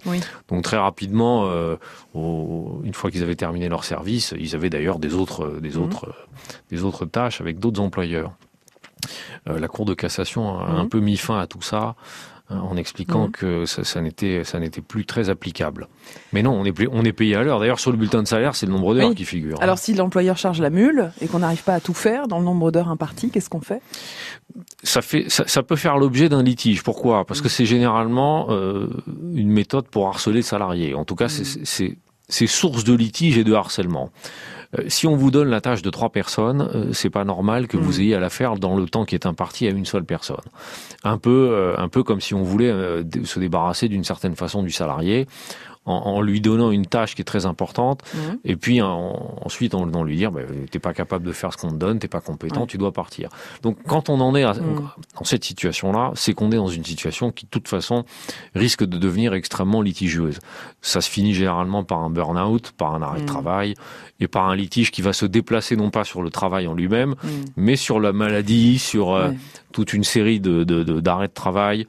Donc 0.48 0.62
très 0.62 0.76
rapidement, 0.76 1.48
une 2.14 2.94
fois 2.94 3.10
qu'ils 3.10 3.22
avaient 3.22 3.36
terminé 3.36 3.68
leur 3.68 3.84
service, 3.84 4.34
ils 4.38 4.54
avaient 4.54 4.70
d'ailleurs 4.70 4.98
des 4.98 5.14
autres, 5.14 5.58
des 5.60 5.76
mmh. 5.78 5.82
autres, 5.82 6.14
des 6.70 6.84
autres 6.84 7.06
tâches 7.06 7.40
avec 7.40 7.58
d'autres 7.58 7.80
employeurs. 7.80 8.32
la 9.46 9.68
Cour 9.68 9.84
de 9.84 9.94
cassation 9.94 10.58
a 10.58 10.70
un 10.70 10.86
peu 10.86 11.00
mis 11.00 11.16
fin 11.16 11.38
à 11.38 11.46
tout 11.46 11.62
ça. 11.62 11.94
Hein, 12.50 12.58
en 12.58 12.76
expliquant 12.76 13.28
mhm. 13.28 13.30
que 13.30 13.64
ça, 13.64 13.84
ça 13.84 14.02
n'était 14.02 14.44
ça 14.44 14.60
n'était 14.60 14.82
plus 14.82 15.06
très 15.06 15.30
applicable. 15.30 15.88
Mais 16.34 16.42
non, 16.42 16.52
on 16.52 16.66
est 16.66 16.74
on 16.92 17.02
est 17.02 17.14
payé 17.14 17.36
à 17.36 17.42
l'heure. 17.42 17.58
D'ailleurs, 17.58 17.80
sur 17.80 17.90
le 17.90 17.96
bulletin 17.96 18.22
de 18.22 18.28
salaire, 18.28 18.54
c'est 18.54 18.66
le 18.66 18.72
nombre 18.72 18.94
d'heures 18.94 19.14
qui 19.14 19.24
figure. 19.24 19.56
Hein. 19.56 19.62
Alors, 19.62 19.78
si 19.78 19.94
l'employeur 19.94 20.36
charge 20.36 20.60
la 20.60 20.68
mule 20.68 21.10
et 21.22 21.26
qu'on 21.26 21.38
n'arrive 21.38 21.62
pas 21.62 21.72
à 21.72 21.80
tout 21.80 21.94
faire 21.94 22.28
dans 22.28 22.38
le 22.38 22.44
nombre 22.44 22.70
d'heures 22.70 22.90
imparties, 22.90 23.30
qu'est-ce 23.30 23.48
qu'on 23.48 23.62
fait? 23.62 23.80
Ça 24.82 25.00
fait 25.00 25.30
ça, 25.30 25.62
peut 25.62 25.76
faire 25.76 25.96
l'objet 25.96 26.28
d'un 26.28 26.42
litige. 26.42 26.82
Pourquoi? 26.82 27.24
Parce 27.24 27.40
que 27.40 27.48
c'est 27.48 27.64
généralement 27.64 28.48
euh, 28.50 28.90
une 29.32 29.50
méthode 29.50 29.88
pour 29.88 30.06
harceler 30.08 30.36
le 30.36 30.42
salarié. 30.42 30.94
En 30.94 31.06
tout 31.06 31.16
cas, 31.16 31.30
c'est 31.30 31.96
c'est 32.28 32.46
source 32.46 32.84
de 32.84 32.92
litige 32.92 33.38
et 33.38 33.44
de 33.44 33.54
harcèlement. 33.54 34.10
Euh, 34.78 34.84
si 34.88 35.06
on 35.06 35.16
vous 35.16 35.30
donne 35.30 35.48
la 35.48 35.60
tâche 35.60 35.82
de 35.82 35.90
trois 35.90 36.10
personnes, 36.10 36.68
euh, 36.74 36.92
c'est 36.92 37.10
pas 37.10 37.24
normal 37.24 37.68
que 37.68 37.76
vous 37.76 37.98
mm. 37.98 38.02
ayez 38.02 38.14
à 38.14 38.20
la 38.20 38.30
faire 38.30 38.56
dans 38.56 38.76
le 38.76 38.86
temps 38.86 39.04
qui 39.04 39.14
est 39.14 39.26
imparti 39.26 39.66
à 39.66 39.70
une 39.70 39.86
seule 39.86 40.04
personne. 40.04 40.36
Un 41.02 41.18
peu, 41.18 41.50
euh, 41.52 41.74
un 41.78 41.88
peu 41.88 42.02
comme 42.02 42.20
si 42.20 42.34
on 42.34 42.42
voulait 42.42 42.72
se 43.24 43.38
débarrasser 43.38 43.88
d'une 43.88 44.04
certaine 44.04 44.36
façon 44.36 44.62
du 44.62 44.70
salarié 44.70 45.26
en, 45.86 46.20
lui 46.22 46.40
donnant 46.40 46.70
une 46.70 46.86
tâche 46.86 47.14
qui 47.14 47.22
est 47.22 47.26
très 47.26 47.46
importante, 47.46 48.02
mhm. 48.14 48.38
et 48.44 48.56
puis 48.56 48.80
ensuite 48.80 49.74
en, 49.74 50.04
lui 50.04 50.16
dire, 50.16 50.32
bah, 50.32 50.40
t'es 50.70 50.78
pas 50.78 50.94
capable 50.94 51.26
de 51.26 51.32
faire 51.32 51.52
ce 51.52 51.58
qu'on 51.58 51.70
te 51.70 51.74
donne, 51.74 51.98
t'es 51.98 52.08
pas 52.08 52.20
compétent, 52.20 52.66
tu 52.66 52.78
dois 52.78 52.92
partir. 52.92 53.28
Donc 53.62 53.78
quand 53.86 54.08
on 54.08 54.20
en 54.20 54.34
est 54.34 54.44
mhm. 54.44 54.88
dans 55.18 55.24
cette 55.24 55.44
situation-là, 55.44 56.12
c'est 56.14 56.32
qu'on 56.32 56.50
est 56.52 56.56
dans 56.56 56.68
une 56.68 56.84
situation 56.84 57.30
qui, 57.30 57.44
de 57.44 57.50
toute 57.50 57.68
façon, 57.68 58.04
risque 58.54 58.84
de 58.84 58.98
devenir 58.98 59.34
extrêmement 59.34 59.82
litigieuse. 59.82 60.38
Ça 60.80 61.00
se 61.00 61.10
finit 61.10 61.34
généralement 61.34 61.84
par 61.84 61.98
un 61.98 62.10
burn-out, 62.10 62.72
par 62.76 62.94
un 62.94 63.02
arrêt 63.02 63.18
de 63.18 63.22
mhm. 63.22 63.28
travail, 63.28 63.74
et 64.20 64.28
par 64.28 64.48
un 64.48 64.56
litige 64.56 64.90
qui 64.90 65.02
va 65.02 65.12
se 65.12 65.26
déplacer 65.26 65.76
non 65.76 65.90
pas 65.90 66.04
sur 66.04 66.22
le 66.22 66.30
travail 66.30 66.66
en 66.66 66.74
lui-même, 66.74 67.14
mais 67.56 67.76
sur 67.76 68.00
la 68.00 68.12
maladie, 68.12 68.78
sur 68.78 69.12
euh, 69.12 69.30
toute 69.74 69.92
une 69.92 70.04
série 70.04 70.38
de, 70.38 70.62
d'arrêts 71.00 71.26
de, 71.26 71.32
travail 71.32 71.86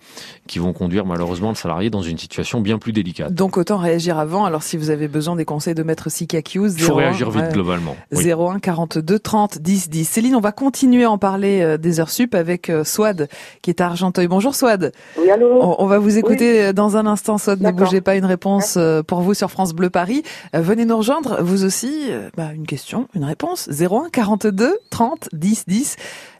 qui 0.47 0.57
vont 0.57 0.73
conduire 0.73 1.05
malheureusement 1.05 1.49
le 1.49 1.55
salarié 1.55 1.91
dans 1.91 2.01
une 2.01 2.17
situation 2.17 2.59
bien 2.59 2.79
plus 2.79 2.91
délicate. 2.91 3.33
Donc 3.33 3.57
autant 3.57 3.77
réagir 3.77 4.17
avant. 4.17 4.43
Alors 4.43 4.63
si 4.63 4.75
vous 4.75 4.89
avez 4.89 5.07
besoin 5.07 5.35
des 5.35 5.45
conseils 5.45 5.75
de 5.75 5.83
Maître 5.83 6.09
Sikakius, 6.09 6.73
il 6.73 6.81
faut 6.81 6.95
réagir 6.95 7.29
vite 7.29 7.51
globalement. 7.53 7.95
01 8.11 8.59
42 8.59 9.19
30 9.19 9.59
10 9.59 9.89
10. 9.89 10.05
Céline, 10.05 10.35
on 10.35 10.39
va 10.39 10.51
continuer 10.51 11.03
à 11.03 11.11
en 11.11 11.19
parler 11.19 11.61
euh, 11.61 11.77
des 11.77 11.99
heures 11.99 12.09
sup 12.09 12.33
avec 12.33 12.71
euh, 12.71 12.83
Swad 12.83 13.29
qui 13.61 13.69
est 13.69 13.79
à 13.81 13.85
Argenteuil. 13.85 14.27
Bonjour 14.27 14.55
Swad. 14.55 14.91
Oui, 15.19 15.29
allô. 15.29 15.59
On, 15.61 15.85
va 15.85 15.99
vous 15.99 16.17
écouter 16.17 16.63
euh, 16.63 16.73
dans 16.73 16.97
un 16.97 17.05
instant. 17.05 17.37
Swad, 17.37 17.61
ne 17.61 17.71
bougez 17.71 18.01
pas. 18.01 18.15
Une 18.15 18.25
réponse 18.25 18.79
pour 19.07 19.21
vous 19.21 19.35
sur 19.35 19.51
France 19.51 19.73
Bleu 19.73 19.91
Paris. 19.91 20.23
Venez 20.53 20.85
nous 20.85 20.97
rejoindre. 20.97 21.43
Vous 21.43 21.63
aussi, 21.65 22.09
bah, 22.35 22.49
une 22.55 22.65
question, 22.65 23.07
une 23.13 23.25
réponse. 23.25 23.69
01 23.69 24.09
42 24.11 24.79
30 24.89 25.29
10 25.33 25.65
10. 25.67 25.95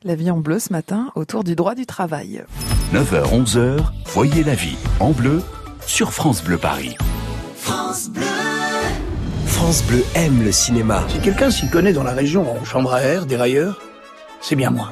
La 0.08 0.14
vie 0.14 0.30
en 0.30 0.38
bleu 0.38 0.60
ce 0.60 0.72
matin 0.72 1.10
autour 1.16 1.44
du 1.44 1.56
droit 1.56 1.74
du 1.74 1.88
travail. 1.88 2.44
9h, 2.94 3.44
11h, 3.44 3.80
voyez 4.06 4.44
la 4.44 4.54
vie 4.54 4.78
en 5.00 5.10
bleu 5.10 5.42
sur 5.88 6.14
France 6.14 6.44
Bleu 6.44 6.60
Paris. 6.60 6.96
France 7.56 8.12
Bleu. 8.12 8.22
France 9.48 9.84
Bleu 9.86 10.04
aime 10.14 10.44
le 10.44 10.52
cinéma. 10.52 11.04
Si 11.10 11.18
quelqu'un 11.22 11.50
s'y 11.50 11.68
connaît 11.72 11.92
dans 11.92 12.04
la 12.04 12.12
région 12.12 12.46
en 12.56 12.64
chambre 12.64 12.94
à 12.94 13.02
air, 13.02 13.26
dérailleur, 13.26 13.82
c'est 14.42 14.56
bien 14.56 14.70
moi. 14.70 14.92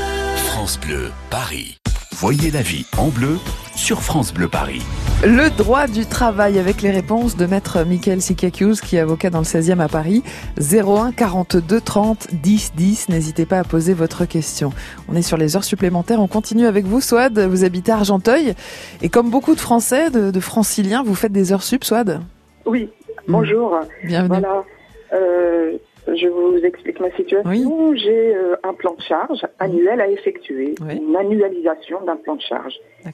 France 0.71 0.87
Bleu, 0.87 1.11
Paris. 1.29 1.77
Voyez 2.13 2.49
la 2.49 2.61
vie 2.61 2.85
en 2.97 3.09
bleu 3.09 3.39
sur 3.75 4.01
France 4.01 4.33
Bleu 4.33 4.47
Paris. 4.47 4.81
Le 5.21 5.49
droit 5.57 5.85
du 5.85 6.05
travail 6.05 6.57
avec 6.59 6.81
les 6.81 6.91
réponses 6.91 7.35
de 7.35 7.45
maître 7.45 7.83
Michael 7.83 8.21
Sikakius 8.21 8.79
qui 8.79 8.95
est 8.95 9.01
avocat 9.01 9.29
dans 9.29 9.39
le 9.39 9.43
16e 9.43 9.81
à 9.81 9.89
Paris. 9.89 10.23
01 10.57 11.11
42 11.11 11.81
30 11.81 12.27
10 12.31 12.71
10. 12.73 13.09
N'hésitez 13.09 13.45
pas 13.45 13.59
à 13.59 13.63
poser 13.65 13.93
votre 13.93 14.23
question. 14.23 14.71
On 15.09 15.15
est 15.17 15.21
sur 15.23 15.35
les 15.35 15.57
heures 15.57 15.65
supplémentaires. 15.65 16.21
On 16.21 16.27
continue 16.27 16.65
avec 16.65 16.85
vous, 16.85 17.01
Swad. 17.01 17.37
Vous 17.37 17.65
habitez 17.65 17.91
à 17.91 17.95
Argenteuil. 17.95 18.53
Et 19.01 19.09
comme 19.09 19.29
beaucoup 19.29 19.55
de 19.55 19.59
Français, 19.59 20.09
de, 20.09 20.39
franciliens, 20.39 21.03
vous 21.03 21.15
faites 21.15 21.33
des 21.33 21.51
heures 21.51 21.63
sup, 21.63 21.83
Swad? 21.83 22.21
Oui. 22.65 22.89
Bonjour. 23.27 23.77
Bienvenue. 24.05 24.39
Voilà. 24.39 24.63
Euh, 25.11 25.77
je 26.07 26.27
vous 26.27 26.57
explique 26.57 26.99
ma 26.99 27.11
situation. 27.11 27.95
J'ai 27.95 28.35
euh, 28.35 28.55
un 28.63 28.73
plan 28.73 28.95
de 28.95 29.01
charge 29.01 29.45
annuel 29.59 30.01
à 30.01 30.07
effectuer, 30.07 30.75
une 30.89 31.15
annualisation 31.15 32.01
d'un 32.01 32.15
plan 32.17 32.35
de 32.35 32.41
charge. 32.41 32.73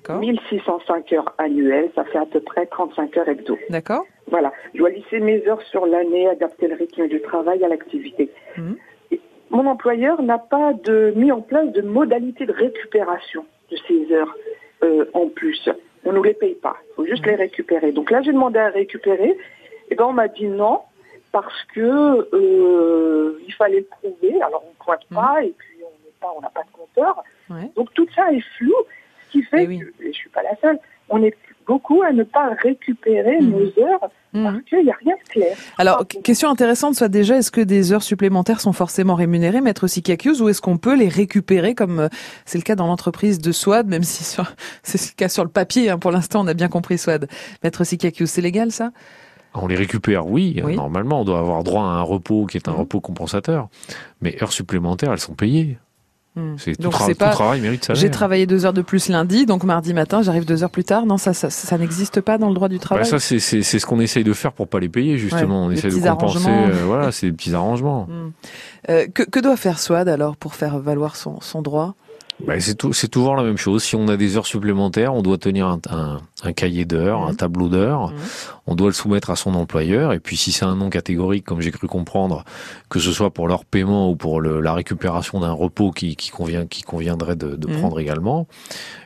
1605 0.10 1.14
heures 1.14 1.34
annuelles, 1.38 1.90
ça 1.96 2.04
fait 2.06 2.18
à 2.18 2.26
peu 2.26 2.40
près 2.40 2.66
35 2.66 3.18
heures 3.18 3.30
hebdo. 3.30 3.58
D'accord. 3.70 4.06
Voilà. 4.30 4.52
Je 4.74 4.80
dois 4.80 4.90
lisser 4.90 5.20
mes 5.20 5.46
heures 5.48 5.62
sur 5.64 5.86
l'année, 5.86 6.28
adapter 6.28 6.68
le 6.68 6.76
rythme 6.76 7.08
du 7.08 7.22
travail 7.22 7.64
à 7.64 7.68
l'activité. 7.68 8.30
Mhm. 8.58 8.78
Mon 9.50 9.66
employeur 9.66 10.22
n'a 10.22 10.38
pas 10.38 10.74
de, 10.74 11.14
mis 11.16 11.32
en 11.32 11.42
place 11.42 11.72
de 11.72 11.82
modalité 11.82 12.46
de 12.46 12.52
récupération 12.52 13.46
de 13.72 13.78
ces 13.88 14.14
heures 14.14 14.36
euh, 14.84 15.06
en 15.14 15.28
plus. 15.28 15.70
On 16.06 16.12
ne 16.12 16.18
nous 16.18 16.24
les 16.24 16.34
paye 16.34 16.56
pas. 16.56 16.78
Il 16.92 16.96
faut 16.96 17.06
juste 17.06 17.26
les 17.26 17.36
récupérer. 17.36 17.92
Donc 17.92 18.12
là, 18.12 18.22
j'ai 18.22 18.34
demandé 18.34 18.60
à 18.60 18.70
récupérer. 18.70 19.38
Et 19.90 19.96
ben, 19.96 20.06
on 20.06 20.14
m'a 20.14 20.28
dit 20.28 20.48
non 20.48 20.80
parce 21.42 21.64
que 21.76 22.28
euh, 22.34 23.40
il 23.48 23.54
fallait 23.54 23.80
le 23.80 23.86
prouver. 23.86 24.42
Alors 24.42 24.64
on 24.66 24.72
ne 24.72 24.84
pointe 24.84 25.06
mmh. 25.12 25.16
pas 25.16 25.44
et 25.44 25.54
puis 25.56 25.78
on 26.24 26.42
n'a 26.42 26.50
pas, 26.50 26.64
de 26.64 26.72
compteur. 26.72 27.24
Donc 27.76 27.94
tout 27.94 28.08
ça 28.16 28.32
est 28.32 28.44
flou, 28.58 28.74
ce 29.28 29.32
qui 29.32 29.44
fait 29.44 29.68
eh 29.70 29.80
que, 29.80 29.86
et 30.04 30.14
je 30.14 30.18
suis 30.18 30.30
pas 30.30 30.42
la 30.42 30.56
seule, 30.60 30.80
on 31.10 31.22
est 31.22 31.36
beaucoup 31.68 32.02
à 32.02 32.12
ne 32.12 32.24
pas 32.24 32.50
récupérer 32.64 33.40
mmh. 33.40 33.50
nos 33.50 33.84
heures 33.84 34.10
mmh. 34.34 34.44
parce 34.44 34.64
qu'il 34.64 34.84
n'y 34.84 34.90
a 34.90 34.96
rien 34.96 35.14
de 35.16 35.30
clair. 35.30 35.56
Alors, 35.78 36.08
question 36.08 36.50
intéressante, 36.50 36.96
soit 36.96 37.08
déjà, 37.08 37.38
est-ce 37.38 37.52
que 37.52 37.62
des 37.62 37.94
heures 37.94 38.04
supplémentaires 38.04 38.60
sont 38.60 38.74
forcément 38.74 39.14
rémunérées, 39.14 39.62
Maître 39.62 39.86
Sikakius, 39.86 40.42
ou 40.42 40.50
est-ce 40.50 40.62
qu'on 40.62 40.78
peut 40.78 40.96
les 40.96 41.10
récupérer 41.10 41.76
comme 41.76 42.00
euh, 42.00 42.10
c'est 42.46 42.58
le 42.58 42.64
cas 42.64 42.76
dans 42.76 42.88
l'entreprise 42.88 43.40
de 43.40 43.52
Swad, 43.52 43.88
même 43.88 44.04
si 44.04 44.24
c'est 44.84 45.12
le 45.12 45.16
cas 45.16 45.30
sur 45.30 45.44
le 45.44 45.52
papier, 45.52 45.92
hein, 45.92 46.00
pour 46.00 46.12
l'instant 46.12 46.42
on 46.44 46.48
a 46.48 46.56
bien 46.56 46.70
compris 46.70 46.98
Swad. 46.98 47.28
Maître 47.64 47.84
Sikakius, 47.84 48.32
c'est 48.32 48.42
légal 48.42 48.72
ça? 48.72 48.92
On 49.54 49.68
les 49.68 49.76
récupère, 49.76 50.28
oui, 50.28 50.62
Normalement, 50.76 51.22
on 51.22 51.26
doit 51.26 51.40
avoir 51.40 51.64
droit 51.64 51.84
à 51.84 51.88
un 51.88 52.02
repos 52.02 52.46
qui 52.46 52.58
est 52.58 52.68
un 52.68 52.74
mmh. 52.74 52.76
repos 52.76 53.00
compensateur. 53.00 53.70
Mais 54.22 54.42
heures 54.42 54.52
supplémentaires, 54.52 55.12
elles 55.12 55.20
sont 55.20 55.34
payées. 55.34 55.78
Mmh. 56.36 56.56
C'est 56.58 56.76
tout, 56.76 56.90
travail 56.90 57.62
mérite 57.62 57.84
salaire. 57.84 58.00
J'ai 58.00 58.12
travaillé 58.12 58.46
deux 58.46 58.66
heures 58.66 58.74
de 58.74 58.84
plus 58.84 59.10
lundi, 59.10 59.48
donc 59.48 59.64
mardi 59.64 59.96
matin, 59.96 60.22
j'arrive 60.22 60.46
deux 60.46 60.64
heures 60.64 60.70
plus 60.70 60.84
tard. 60.84 61.08
Non, 61.08 61.18
ça, 61.18 61.34
ça, 61.34 61.78
n'existe 61.80 62.22
pas 62.22 62.38
dans 62.38 62.50
le 62.50 62.54
droit 62.54 62.70
du 62.70 62.76
bah, 62.76 62.82
travail. 62.82 63.06
ça, 63.08 63.20
c'est 63.20 63.40
ce 63.40 63.86
qu'on 63.86 64.00
essaye 64.00 64.24
de 64.24 64.34
faire 64.34 64.54
pour 64.54 64.68
pas 64.68 64.80
les 64.80 64.90
payer, 64.90 65.18
justement. 65.18 65.66
on 65.66 65.72
essaye 65.72 65.92
de 65.92 66.08
compenser. 66.08 66.48
Euh, 66.48 66.84
voilà, 66.86 67.12
c'est 67.12 67.28
des 67.28 67.34
petits 67.34 67.54
arrangements. 67.54 68.08
Mmh. 68.18 68.32
Euh, 68.90 69.08
que, 69.08 69.40
doit 69.40 69.58
faire 69.58 69.80
Swad 69.80 70.08
alors 70.08 70.38
pour 70.38 70.56
faire 70.56 70.80
valoir 70.80 71.16
son, 71.16 71.42
son 71.42 71.62
droit? 71.62 71.96
Bah, 72.46 72.60
c'est 72.60 72.76
tout, 72.76 72.94
c'est 72.94 73.08
toujours 73.08 73.36
la 73.36 73.44
même 73.44 73.58
chose. 73.58 73.84
Si 73.84 73.96
on 73.96 74.08
a 74.08 74.16
des 74.16 74.38
heures 74.38 74.46
supplémentaires, 74.46 75.16
on 75.16 75.24
doit 75.24 75.40
tenir 75.40 75.68
un, 75.68 75.80
un, 76.44 76.54
cahier 76.54 76.86
d'heures, 76.86 77.24
un 77.24 77.34
mmh. 77.34 77.38
tableau 77.38 77.68
d'heures. 77.68 78.10
Mmh. 78.10 78.16
On 78.68 78.76
doit 78.76 78.88
le 78.88 78.94
soumettre 78.94 79.32
à 79.32 79.36
son 79.36 79.56
employeur. 79.56 80.14
Et 80.14 80.20
puis, 80.20 80.38
si 80.38 80.52
c'est 80.52 80.66
un 80.66 80.76
nom 80.76 80.90
catégorique, 80.92 81.46
comme 81.46 81.62
j'ai 81.62 81.72
cru 81.72 81.88
comprendre, 81.88 82.44
que 82.90 83.00
ce 83.00 83.12
soit 83.12 83.32
pour 83.32 83.48
leur 83.48 83.66
paiement 83.66 84.12
ou 84.12 84.16
pour 84.16 84.40
le, 84.40 84.62
la 84.62 84.74
récupération 84.74 85.40
d'un 85.40 85.52
repos 85.52 85.92
qui, 85.92 86.16
qui, 86.16 86.30
convient, 86.30 86.68
qui 86.68 86.84
conviendrait 86.84 87.36
de, 87.36 87.56
de 87.56 87.68
mmh. 87.68 87.78
prendre 87.80 88.00
également, 88.00 88.48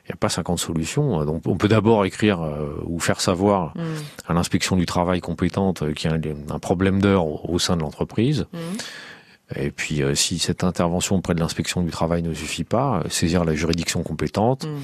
il 0.06 0.10
n'y 0.10 0.13
a 0.13 0.17
pas 0.17 0.30
50 0.30 0.60
solutions. 0.60 1.24
Donc, 1.24 1.44
on 1.46 1.56
peut 1.56 1.70
d'abord 1.70 2.04
écrire 2.04 2.41
euh, 2.41 2.84
ou 2.86 3.00
faire 3.00 3.22
savoir 3.22 3.74
à 4.28 4.34
l'inspection 4.34 4.76
du 4.76 4.86
travail 4.86 5.22
compétente 5.22 5.94
qu'il 5.94 6.12
y 6.12 6.13
a 6.13 6.17
un, 6.17 6.54
un 6.54 6.60
problème 6.60 7.02
d'heures 7.02 7.26
au, 7.26 7.39
au, 7.48 7.60
sein 7.60 7.78
de 7.78 7.82
l'entreprise. 7.82 8.48
Et 9.55 9.71
puis, 9.71 10.01
euh, 10.01 10.15
si 10.15 10.39
cette 10.39 10.63
intervention 10.63 11.17
auprès 11.17 11.33
de 11.33 11.39
l'inspection 11.39 11.81
du 11.81 11.91
travail 11.91 12.21
ne 12.21 12.33
suffit 12.33 12.63
pas, 12.63 13.01
euh, 13.03 13.09
saisir 13.09 13.43
la 13.45 13.55
juridiction 13.55 14.03
compétente. 14.03 14.65
Mm. 14.65 14.79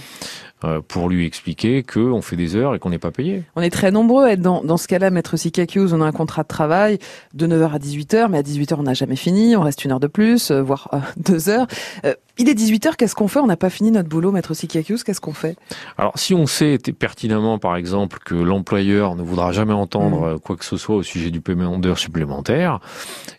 Euh, 0.64 0.82
pour 0.82 1.08
lui 1.08 1.24
expliquer 1.24 1.84
qu'on 1.84 2.24
fait 2.24 2.36
des 2.36 2.56
heures 2.56 2.74
et 2.74 2.80
qu'on 2.80 2.90
n'est 2.90 2.98
pas 2.98 3.12
payé. 3.12 3.44
On 3.56 3.62
est 3.62 3.70
très 3.70 3.92
nombreux 3.92 4.26
à 4.26 4.32
être 4.32 4.42
dans, 4.42 4.64
dans 4.64 4.78
ce 4.78 4.88
cas-là, 4.88 5.12
Maître 5.12 5.38
Sikakius, 5.38 5.94
on 5.94 6.02
a 6.02 6.06
un 6.06 6.12
contrat 6.12 6.42
de 6.42 6.48
travail 6.48 6.98
de 7.36 7.46
9h 7.46 7.74
à 7.74 7.78
18h, 7.78 8.28
mais 8.32 8.40
à 8.40 8.42
18h 8.42 8.74
on 8.80 8.84
n'a 8.84 8.96
jamais 8.96 9.18
fini, 9.18 9.56
on 9.56 9.62
reste 9.62 9.86
une 9.86 9.92
heure 9.92 10.00
de 10.00 10.08
plus, 10.08 10.50
euh, 10.50 10.64
voire 10.64 10.90
euh, 10.94 10.98
deux 11.18 11.50
heures. 11.50 11.68
il 12.40 12.50
est 12.50 12.56
18h, 12.56 12.96
qu'est-ce 12.96 13.14
qu'on 13.14 13.28
fait? 13.28 13.38
On 13.38 13.46
n'a 13.46 13.56
pas 13.56 13.70
fini 13.70 13.92
notre 13.92 14.10
boulot, 14.10 14.32
Maître 14.32 14.56
Sikakius, 14.56 15.04
qu'est-ce 15.04 15.22
qu'on 15.22 15.34
fait? 15.34 15.56
Alors 15.96 16.14
si 16.18 16.34
on 16.34 16.48
sait 16.48 16.80
pertinemment, 16.80 17.60
par 17.60 17.76
exemple, 17.76 18.18
que 18.26 18.34
l'employeur 18.34 19.16
ne 19.16 19.22
voudra 19.22 19.52
jamais 19.52 19.74
entendre 19.74 20.38
mm. 20.38 20.40
quoi 20.40 20.56
que 20.56 20.66
ce 20.66 20.78
soit 20.78 20.96
au 20.96 21.04
sujet 21.04 21.30
du 21.30 21.40
paiement 21.40 21.78
d'heures 21.78 22.00
supplémentaires, 22.00 22.80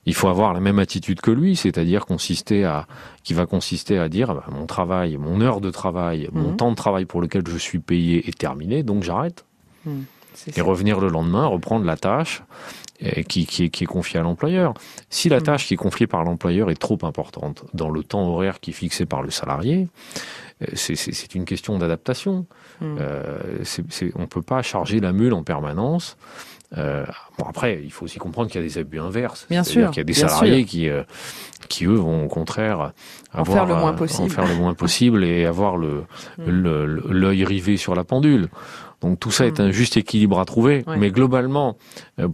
il 0.06 0.14
faut 0.14 0.28
avoir 0.28 0.52
la 0.52 0.60
même 0.60 0.78
attitude 0.78 1.20
que 1.20 1.32
lui, 1.32 1.56
c'est-à-dire 1.56 2.06
consister 2.06 2.64
à 2.64 2.86
qui 3.28 3.34
va 3.34 3.44
consister 3.44 3.98
à 3.98 4.08
dire 4.08 4.34
bah, 4.34 4.46
mon 4.50 4.64
travail, 4.64 5.18
mon 5.18 5.42
heure 5.42 5.60
de 5.60 5.70
travail, 5.70 6.30
mon 6.32 6.52
mhm. 6.52 6.56
temps 6.56 6.70
de 6.70 6.76
travail 6.76 7.04
pour 7.04 7.20
lequel 7.20 7.42
je 7.46 7.58
suis 7.58 7.78
payé 7.78 8.26
est 8.26 8.38
terminé, 8.38 8.82
donc 8.82 9.02
j'arrête. 9.02 9.44
Mhm. 9.84 10.06
et 10.56 10.62
revenir 10.62 10.98
le 10.98 11.08
lendemain, 11.08 11.44
reprendre 11.44 11.84
la 11.84 11.98
tâche 11.98 12.42
qui, 13.28 13.44
qui, 13.44 13.64
est, 13.64 13.68
qui, 13.68 13.84
est, 13.84 13.86
confiée 13.86 14.18
à 14.18 14.22
l'employeur. 14.22 14.72
Si 15.10 15.28
la 15.28 15.40
mhm. 15.40 15.42
tâche 15.42 15.66
qui 15.66 15.74
est 15.74 15.76
confiée 15.76 16.06
par 16.06 16.24
l'employeur 16.24 16.70
est 16.70 16.80
trop 16.80 16.96
importante 17.02 17.66
dans 17.74 17.90
le 17.90 18.02
temps 18.02 18.26
horaire 18.26 18.60
qui 18.60 18.70
est 18.70 18.72
fixé 18.72 19.04
par 19.04 19.20
le 19.20 19.30
salarié, 19.30 19.88
euh, 20.62 20.66
c'est 20.74 21.34
une 21.34 21.44
question 21.44 21.78
d'adaptation. 21.78 22.46
Euh, 22.82 23.62
on 24.14 24.22
ne 24.22 24.26
peut 24.26 24.40
pas 24.40 24.62
charger 24.62 25.00
la 25.00 25.12
mule 25.12 25.34
en 25.34 25.42
permanence. 25.42 26.16
Euh, 26.76 27.06
bon 27.38 27.44
après, 27.48 27.80
il 27.82 27.90
faut 27.90 28.04
aussi 28.04 28.18
comprendre 28.18 28.50
qu'il 28.50 28.60
y 28.60 28.64
a 28.64 28.66
des 28.66 28.78
abus 28.78 29.00
inverses. 29.00 29.46
Bien 29.48 29.64
sûr. 29.64 29.90
Qu'il 29.90 29.98
y 29.98 30.00
a 30.00 30.04
des 30.04 30.12
salariés 30.12 30.64
qui, 30.64 30.88
euh, 30.88 31.02
qui 31.68 31.86
eux 31.86 31.94
vont 31.94 32.26
au 32.26 32.28
contraire 32.28 32.92
avoir, 33.32 33.64
en 33.64 33.66
faire 33.66 33.66
le 33.66 33.80
moins 33.80 33.92
possible, 33.94 34.24
en 34.24 34.28
faire 34.28 34.46
le 34.46 34.54
moins 34.54 34.74
possible 34.74 35.24
et 35.24 35.46
avoir 35.46 35.76
le 35.76 36.04
mm. 36.38 37.10
l'œil 37.10 37.44
rivé 37.44 37.76
sur 37.76 37.94
la 37.94 38.04
pendule. 38.04 38.48
Donc 39.00 39.20
tout 39.20 39.30
ça 39.30 39.46
est 39.46 39.60
mm. 39.60 39.62
un 39.62 39.70
juste 39.70 39.96
équilibre 39.96 40.40
à 40.40 40.44
trouver. 40.44 40.84
Mais 40.98 41.10
globalement, 41.10 41.76
euh, 42.18 42.28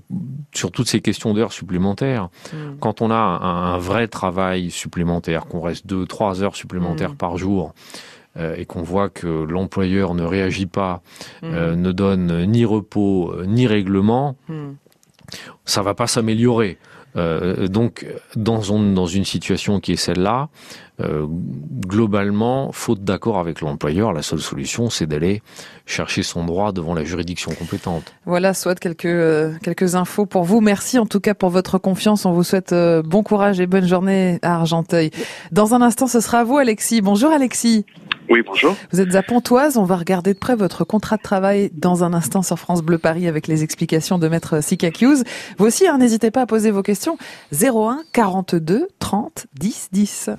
sur 0.55 0.71
toutes 0.71 0.89
ces 0.89 1.01
questions 1.01 1.35
d'heures 1.35 1.53
supplémentaires, 1.53 2.29
mm. 2.53 2.79
quand 2.81 3.03
on 3.03 3.11
a 3.11 3.17
un, 3.17 3.79
vrai 3.79 4.09
travail 4.09 4.71
supplémentaire, 4.71 5.47
qu'on 5.47 5.61
reste 5.61 5.87
deux, 5.87 6.07
trois 6.07 6.43
heures 6.43 6.57
supplémentaires 6.57 7.17
par 7.17 7.37
jour, 7.37 7.73
euh, 7.73 8.14
et 8.37 8.67
qu'on 8.67 8.83
voit 8.83 9.11
que 9.11 9.27
l'employeur 9.27 10.15
ne 10.15 10.25
réagit 10.25 10.67
pas, 10.67 11.03
euh, 11.45 11.77
ne 11.77 11.93
donne 11.93 12.45
ni 12.47 12.65
repos 12.65 13.33
ni 13.47 13.67
règlement, 13.67 14.37
ça 15.65 15.83
va 15.83 15.95
pas 15.95 16.07
s'améliorer. 16.07 16.79
Euh, 17.17 17.69
donc, 17.69 18.07
dans, 18.35 18.61
dans, 18.93 19.07
une 19.07 19.25
situation 19.25 19.79
qui 19.79 19.93
est 19.93 19.97
celle-là, 19.97 20.49
euh, 21.01 21.27
globalement, 21.87 22.71
faute 22.73 23.03
d'accord 23.03 23.39
avec 23.39 23.61
l'employeur, 23.61 24.13
la 24.13 24.23
seule 24.23 24.41
solution, 24.41 24.91
c'est 24.91 25.07
d'aller 25.07 25.43
chercher 25.87 26.23
son 26.23 26.45
droit 26.45 26.71
devant 26.71 26.95
la 26.95 27.03
juridiction 27.03 27.53
compétente. 27.53 28.15
Voilà, 28.27 28.55
soit 28.55 28.79
quelques 28.79 29.07
euh, 29.07 29.55
quelques 29.63 29.97
infos 29.97 30.25
pour 30.25 30.45
vous. 30.45 30.61
Merci 30.61 31.01
en 31.01 31.07
tout 31.07 31.19
cas 31.19 31.35
pour 31.35 31.51
votre 31.51 31.79
confiance. 31.79 32.27
On 32.27 32.33
vous 32.33 32.45
souhaite 32.45 32.73
euh, 32.73 33.03
bon 33.03 33.25
courage 33.25 33.59
et 33.59 33.67
bonne 33.67 33.89
journée 33.89 34.39
à 34.43 34.55
Argenteuil. 34.55 35.11
Dans 35.51 35.75
un 35.75 35.83
instant, 35.83 36.07
ce 36.07 36.21
sera 36.21 36.39
à 36.39 36.45
vous, 36.45 36.59
Alexis. 36.59 37.01
Bonjour, 37.01 37.33
Alexis. 37.33 37.85
Oui, 38.31 38.41
bonjour. 38.45 38.75
Vous 38.91 39.01
êtes 39.01 39.15
à 39.15 39.23
Pontoise, 39.23 39.77
on 39.77 39.85
va 39.85 39.97
regarder 39.97 40.33
de 40.33 40.39
près 40.39 40.57
votre 40.57 40.85
contrat 40.85 41.17
de 41.17 41.23
travail 41.23 41.71
dans 41.75 42.05
un 42.05 42.15
instant 42.15 42.43
sur 42.43 42.59
France 42.59 42.83
Bleu 42.83 42.99
Paris 42.99 43.29
avec 43.29 43.47
les 43.47 43.63
explications 43.63 44.19
de 44.19 44.29
maître 44.29 44.63
Sikakuse. 44.63 45.25
Vous 45.59 45.67
aussi, 45.67 45.87
hein, 45.87 45.99
n'hésitez 45.99 46.31
pas 46.31 46.43
à 46.43 46.47
poser 46.47 46.71
vos 46.71 46.83
questions. 46.83 47.19
01 47.53 48.03
42 48.13 48.89
30 48.99 49.47
10 49.59 49.89
10. 49.93 50.31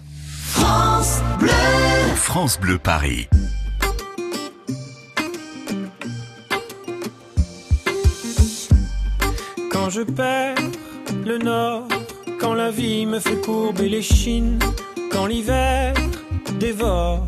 France 0.47 1.21
Bleu 1.39 1.49
France 2.15 2.59
Bleu 2.59 2.79
Paris. 2.79 3.27
Quand 9.71 9.89
je 9.89 10.01
perds 10.01 10.55
le 11.25 11.37
nord, 11.37 11.87
quand 12.39 12.55
la 12.55 12.71
vie 12.71 13.05
me 13.05 13.19
fait 13.19 13.39
courber 13.41 13.89
les 13.89 14.01
chines, 14.01 14.57
quand 15.11 15.27
l'hiver 15.27 15.93
dévore 16.59 17.27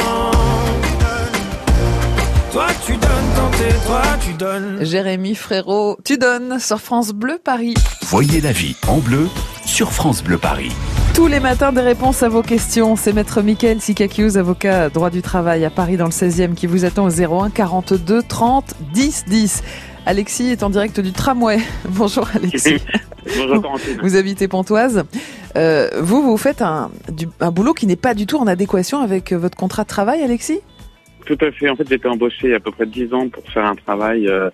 Toi, 3.91 4.01
tu 4.25 4.33
donnes. 4.33 4.85
Jérémy 4.85 5.35
Frérot, 5.35 5.97
tu 6.05 6.17
donnes 6.17 6.59
sur 6.59 6.79
France 6.79 7.11
Bleu 7.11 7.37
Paris. 7.43 7.73
Voyez 8.03 8.39
la 8.39 8.53
vie 8.53 8.77
en 8.87 8.99
bleu 8.99 9.27
sur 9.65 9.91
France 9.91 10.23
Bleu 10.23 10.37
Paris. 10.37 10.71
Tous 11.13 11.27
les 11.27 11.41
matins, 11.41 11.73
des 11.73 11.81
réponses 11.81 12.23
à 12.23 12.29
vos 12.29 12.41
questions. 12.41 12.95
C'est 12.95 13.11
Maître 13.11 13.41
Michael 13.41 13.81
Sikakius, 13.81 14.37
avocat 14.37 14.87
droit 14.87 15.09
du 15.09 15.21
travail 15.21 15.65
à 15.65 15.69
Paris 15.69 15.97
dans 15.97 16.05
le 16.05 16.11
16e, 16.11 16.53
qui 16.53 16.67
vous 16.67 16.85
attend 16.85 17.05
au 17.05 17.09
01 17.09 17.49
42 17.49 18.23
30 18.23 18.75
10 18.93 19.25
10. 19.27 19.63
Alexis 20.05 20.51
est 20.51 20.63
en 20.63 20.69
direct 20.69 21.01
du 21.01 21.11
tramway. 21.11 21.59
Bonjour 21.89 22.29
Alexis. 22.33 22.77
Bonjour 23.25 23.61
Corentine. 23.61 23.97
Vous 24.01 24.15
habitez 24.15 24.47
Pontoise. 24.47 25.03
Euh, 25.57 25.89
vous, 25.99 26.23
vous 26.23 26.37
faites 26.37 26.61
un, 26.61 26.91
du, 27.11 27.27
un 27.41 27.51
boulot 27.51 27.73
qui 27.73 27.87
n'est 27.87 27.97
pas 27.97 28.13
du 28.13 28.25
tout 28.25 28.37
en 28.37 28.47
adéquation 28.47 29.01
avec 29.01 29.33
votre 29.33 29.57
contrat 29.57 29.83
de 29.83 29.89
travail, 29.89 30.23
Alexis? 30.23 30.61
Tout 31.25 31.37
à 31.41 31.51
fait. 31.51 31.69
En 31.69 31.75
fait, 31.75 31.87
j'ai 31.87 31.95
été 31.95 32.07
embauché 32.07 32.47
il 32.47 32.49
y 32.49 32.53
a 32.53 32.57
à 32.57 32.59
peu 32.59 32.71
près 32.71 32.85
10 32.85 33.13
ans 33.13 33.29
pour 33.29 33.47
faire 33.49 33.65
un 33.65 33.75
travail, 33.75 34.27
euh, 34.27 34.49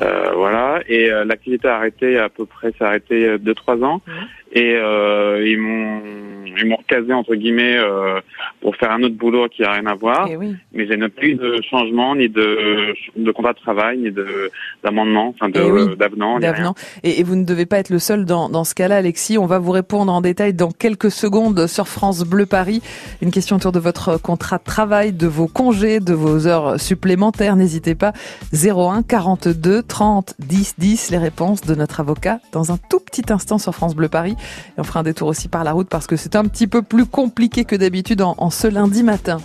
euh, 0.00 0.32
voilà. 0.34 0.82
Et 0.88 1.10
euh, 1.10 1.24
l'activité 1.24 1.68
a 1.68 1.76
arrêté 1.76 2.18
à 2.18 2.28
peu 2.28 2.46
près, 2.46 2.72
ça 2.78 2.86
a 2.86 2.88
arrêté 2.88 3.36
2-3 3.38 3.84
ans. 3.84 4.02
Mmh. 4.06 4.10
Et 4.54 4.74
euh, 4.76 5.46
ils 5.46 5.58
m'ont 5.58 6.02
ils 6.60 6.68
m'ont 6.68 6.76
recasé 6.76 7.12
entre 7.12 7.34
guillemets 7.34 7.76
euh, 7.76 8.20
pour 8.60 8.76
faire 8.76 8.90
un 8.92 9.02
autre 9.02 9.14
boulot 9.16 9.48
qui 9.48 9.64
a 9.64 9.72
rien 9.72 9.86
à 9.86 9.94
voir. 9.94 10.26
Eh 10.30 10.36
oui. 10.36 10.54
Mais 10.72 10.86
je 10.86 10.92
n'ai 10.92 11.08
plus 11.08 11.34
de 11.34 11.60
changement 11.68 12.14
ni 12.16 12.28
de, 12.28 12.94
de 13.16 13.30
contrat 13.32 13.52
de 13.52 13.58
travail 13.58 13.98
ni 13.98 14.10
de 14.10 14.50
d'amendement, 14.82 15.28
enfin 15.28 15.50
Eh 15.54 15.70
oui, 15.70 15.96
d'avenant. 15.96 16.38
Et, 17.02 17.20
et 17.20 17.22
vous 17.22 17.36
ne 17.36 17.44
devez 17.44 17.66
pas 17.66 17.78
être 17.78 17.90
le 17.90 17.98
seul 17.98 18.24
dans, 18.24 18.48
dans 18.48 18.64
ce 18.64 18.74
cas-là, 18.74 18.96
Alexis. 18.96 19.38
On 19.38 19.46
va 19.46 19.58
vous 19.58 19.70
répondre 19.72 20.12
en 20.12 20.20
détail 20.20 20.54
dans 20.54 20.70
quelques 20.70 21.10
secondes 21.10 21.66
sur 21.66 21.88
France 21.88 22.24
Bleu 22.24 22.46
Paris. 22.46 22.82
Une 23.20 23.30
question 23.30 23.56
autour 23.56 23.72
de 23.72 23.78
votre 23.80 24.20
contrat 24.20 24.58
de 24.58 24.64
travail, 24.64 25.12
de 25.12 25.26
vos 25.26 25.46
congés, 25.46 26.00
de 26.00 26.14
vos 26.14 26.46
heures 26.46 26.80
supplémentaires. 26.80 27.56
N'hésitez 27.56 27.94
pas. 27.94 28.12
01 28.52 29.02
42 29.02 29.82
30 29.82 30.34
10 30.38 30.74
10. 30.78 31.10
Les 31.10 31.18
réponses 31.18 31.62
de 31.62 31.74
notre 31.74 32.00
avocat 32.00 32.40
dans 32.52 32.72
un 32.72 32.76
tout 32.76 33.00
petit 33.00 33.32
instant 33.32 33.58
sur 33.58 33.74
France 33.74 33.94
Bleu 33.94 34.08
Paris. 34.08 34.36
Et 34.76 34.80
on 34.80 34.84
fera 34.84 35.00
un 35.00 35.04
détour 35.04 35.28
aussi 35.28 35.48
par 35.48 35.64
la 35.64 35.72
route 35.72 35.88
parce 35.88 36.06
que 36.06 36.16
c'est 36.16 36.36
un 36.36 36.41
petit 36.46 36.66
peu 36.66 36.82
plus 36.82 37.06
compliqué 37.06 37.64
que 37.64 37.76
d'habitude 37.76 38.22
en, 38.22 38.34
en 38.38 38.50
ce 38.50 38.66
lundi 38.66 39.02
matin. 39.02 39.38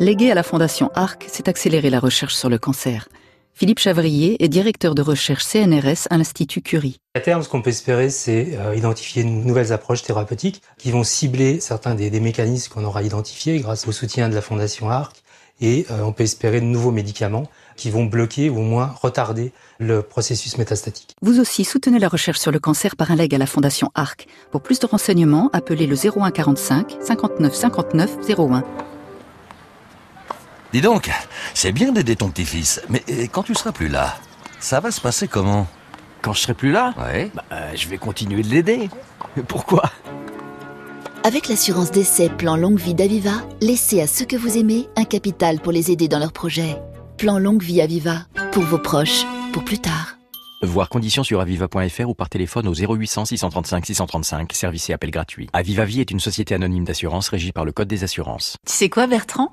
Légué 0.00 0.30
à 0.30 0.34
la 0.34 0.44
Fondation 0.44 0.90
ARC, 0.94 1.26
c'est 1.26 1.48
accélérer 1.48 1.90
la 1.90 1.98
recherche 1.98 2.34
sur 2.34 2.48
le 2.48 2.58
cancer. 2.58 3.08
Philippe 3.52 3.80
Chavrier 3.80 4.40
est 4.44 4.46
directeur 4.48 4.94
de 4.94 5.02
recherche 5.02 5.42
CNRS 5.42 6.06
à 6.10 6.16
l'Institut 6.16 6.62
Curie. 6.62 6.98
À 7.16 7.20
terme, 7.20 7.42
ce 7.42 7.48
qu'on 7.48 7.60
peut 7.60 7.70
espérer, 7.70 8.08
c'est 8.08 8.56
euh, 8.56 8.76
identifier 8.76 9.24
de 9.24 9.28
nouvelles 9.28 9.72
approches 9.72 10.02
thérapeutiques 10.02 10.62
qui 10.78 10.92
vont 10.92 11.02
cibler 11.02 11.58
certains 11.58 11.96
des, 11.96 12.08
des 12.10 12.20
mécanismes 12.20 12.72
qu'on 12.72 12.84
aura 12.84 13.02
identifiés 13.02 13.58
grâce 13.58 13.88
au 13.88 13.90
soutien 13.90 14.28
de 14.28 14.36
la 14.36 14.42
Fondation 14.42 14.88
ARC. 14.88 15.16
Et 15.60 15.86
euh, 15.90 16.02
on 16.02 16.12
peut 16.12 16.22
espérer 16.24 16.60
de 16.60 16.66
nouveaux 16.66 16.92
médicaments 16.92 17.48
qui 17.76 17.90
vont 17.90 18.04
bloquer 18.04 18.48
ou 18.50 18.58
au 18.58 18.62
moins 18.62 18.94
retarder 19.02 19.52
le 19.78 20.02
processus 20.02 20.58
métastatique. 20.58 21.14
Vous 21.22 21.40
aussi 21.40 21.64
soutenez 21.64 21.98
la 21.98 22.08
recherche 22.08 22.38
sur 22.38 22.50
le 22.52 22.58
cancer 22.58 22.96
par 22.96 23.10
un 23.10 23.16
leg 23.16 23.34
à 23.34 23.38
la 23.38 23.46
Fondation 23.46 23.90
ARC. 23.94 24.26
Pour 24.50 24.60
plus 24.62 24.78
de 24.78 24.86
renseignements, 24.86 25.50
appelez 25.52 25.86
le 25.86 25.96
01 25.96 26.30
45 26.30 26.96
59 27.00 27.54
59 27.54 28.16
01. 28.38 28.64
Dis 30.72 30.80
donc, 30.80 31.10
c'est 31.54 31.72
bien 31.72 31.92
d'aider 31.92 32.14
ton 32.16 32.28
petit-fils, 32.28 32.82
mais 32.88 33.02
quand 33.32 33.42
tu 33.42 33.54
seras 33.54 33.72
plus 33.72 33.88
là, 33.88 34.16
ça 34.60 34.80
va 34.80 34.90
se 34.90 35.00
passer 35.00 35.26
comment? 35.28 35.66
Quand 36.20 36.32
je 36.32 36.40
serai 36.40 36.54
plus 36.54 36.72
là? 36.72 36.94
Ouais. 36.98 37.30
bah, 37.34 37.44
euh, 37.52 37.72
Je 37.74 37.88
vais 37.88 37.96
continuer 37.96 38.42
de 38.42 38.48
l'aider. 38.48 38.90
Pourquoi? 39.46 39.90
Avec 41.24 41.48
l'assurance 41.48 41.90
d'essai 41.90 42.28
Plan 42.28 42.56
Longue 42.56 42.78
Vie 42.78 42.94
d'Aviva, 42.94 43.32
laissez 43.60 44.00
à 44.00 44.06
ceux 44.06 44.24
que 44.24 44.36
vous 44.36 44.56
aimez 44.56 44.88
un 44.96 45.04
capital 45.04 45.58
pour 45.58 45.72
les 45.72 45.90
aider 45.90 46.06
dans 46.08 46.18
leurs 46.18 46.32
projets. 46.32 46.76
Plan 47.16 47.38
Longue 47.38 47.62
Vie 47.62 47.80
Aviva, 47.80 48.26
pour 48.52 48.62
vos 48.62 48.78
proches, 48.78 49.24
pour 49.52 49.64
plus 49.64 49.78
tard. 49.78 50.16
Voir 50.62 50.88
conditions 50.88 51.24
sur 51.24 51.40
aviva.fr 51.40 52.08
ou 52.08 52.14
par 52.14 52.28
téléphone 52.28 52.66
au 52.68 52.74
0800 52.74 53.26
635 53.26 53.86
635, 53.86 54.52
service 54.52 54.90
et 54.90 54.92
appel 54.92 55.10
gratuit. 55.10 55.48
Aviva 55.52 55.84
Vie 55.84 56.00
est 56.00 56.10
une 56.10 56.20
société 56.20 56.54
anonyme 56.54 56.84
d'assurance 56.84 57.28
régie 57.28 57.52
par 57.52 57.64
le 57.64 57.72
Code 57.72 57.88
des 57.88 58.04
assurances. 58.04 58.56
Tu 58.66 58.72
sais 58.72 58.88
quoi, 58.88 59.06
Bertrand? 59.06 59.52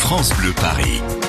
France 0.00 0.30
Bleu 0.30 0.52
Paris. 0.54 1.19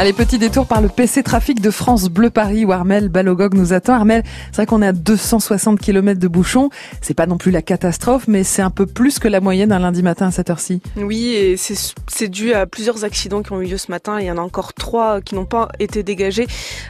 Allez, 0.00 0.14
petit 0.14 0.38
détour 0.38 0.66
par 0.66 0.80
le 0.80 0.88
PC 0.88 1.22
Trafic 1.22 1.60
de 1.60 1.70
France 1.70 2.08
Bleu 2.08 2.30
Paris 2.30 2.64
où 2.64 2.72
Armel 2.72 3.10
Balogog 3.10 3.52
nous 3.52 3.74
attend. 3.74 3.92
Armel, 3.92 4.22
c'est 4.46 4.56
vrai 4.56 4.64
qu'on 4.64 4.80
est 4.80 4.86
à 4.86 4.94
260 4.94 5.78
km 5.78 6.18
de 6.18 6.26
bouchons. 6.26 6.70
C'est 7.02 7.12
pas 7.12 7.26
non 7.26 7.36
plus 7.36 7.50
la 7.50 7.60
catastrophe, 7.60 8.26
mais 8.26 8.42
c'est 8.42 8.62
un 8.62 8.70
peu 8.70 8.86
plus 8.86 9.18
que 9.18 9.28
la 9.28 9.40
moyenne 9.40 9.72
un 9.72 9.78
lundi 9.78 10.02
matin 10.02 10.28
à 10.28 10.30
cette 10.30 10.48
heure-ci. 10.48 10.80
Oui, 10.96 11.34
et 11.34 11.58
c'est 11.58 12.28
dû 12.28 12.54
à 12.54 12.64
plusieurs 12.64 13.04
accidents 13.04 13.42
qui 13.42 13.52
ont 13.52 13.60
eu 13.60 13.66
lieu 13.66 13.76
ce 13.76 13.90
matin. 13.90 14.18
Il 14.18 14.24
y 14.24 14.30
en 14.30 14.38
a 14.38 14.40
encore 14.40 14.72
trois 14.72 15.20
qui 15.20 15.34
n'ont 15.34 15.44
pas 15.44 15.68
été 15.80 16.02
dégagés. 16.02 16.46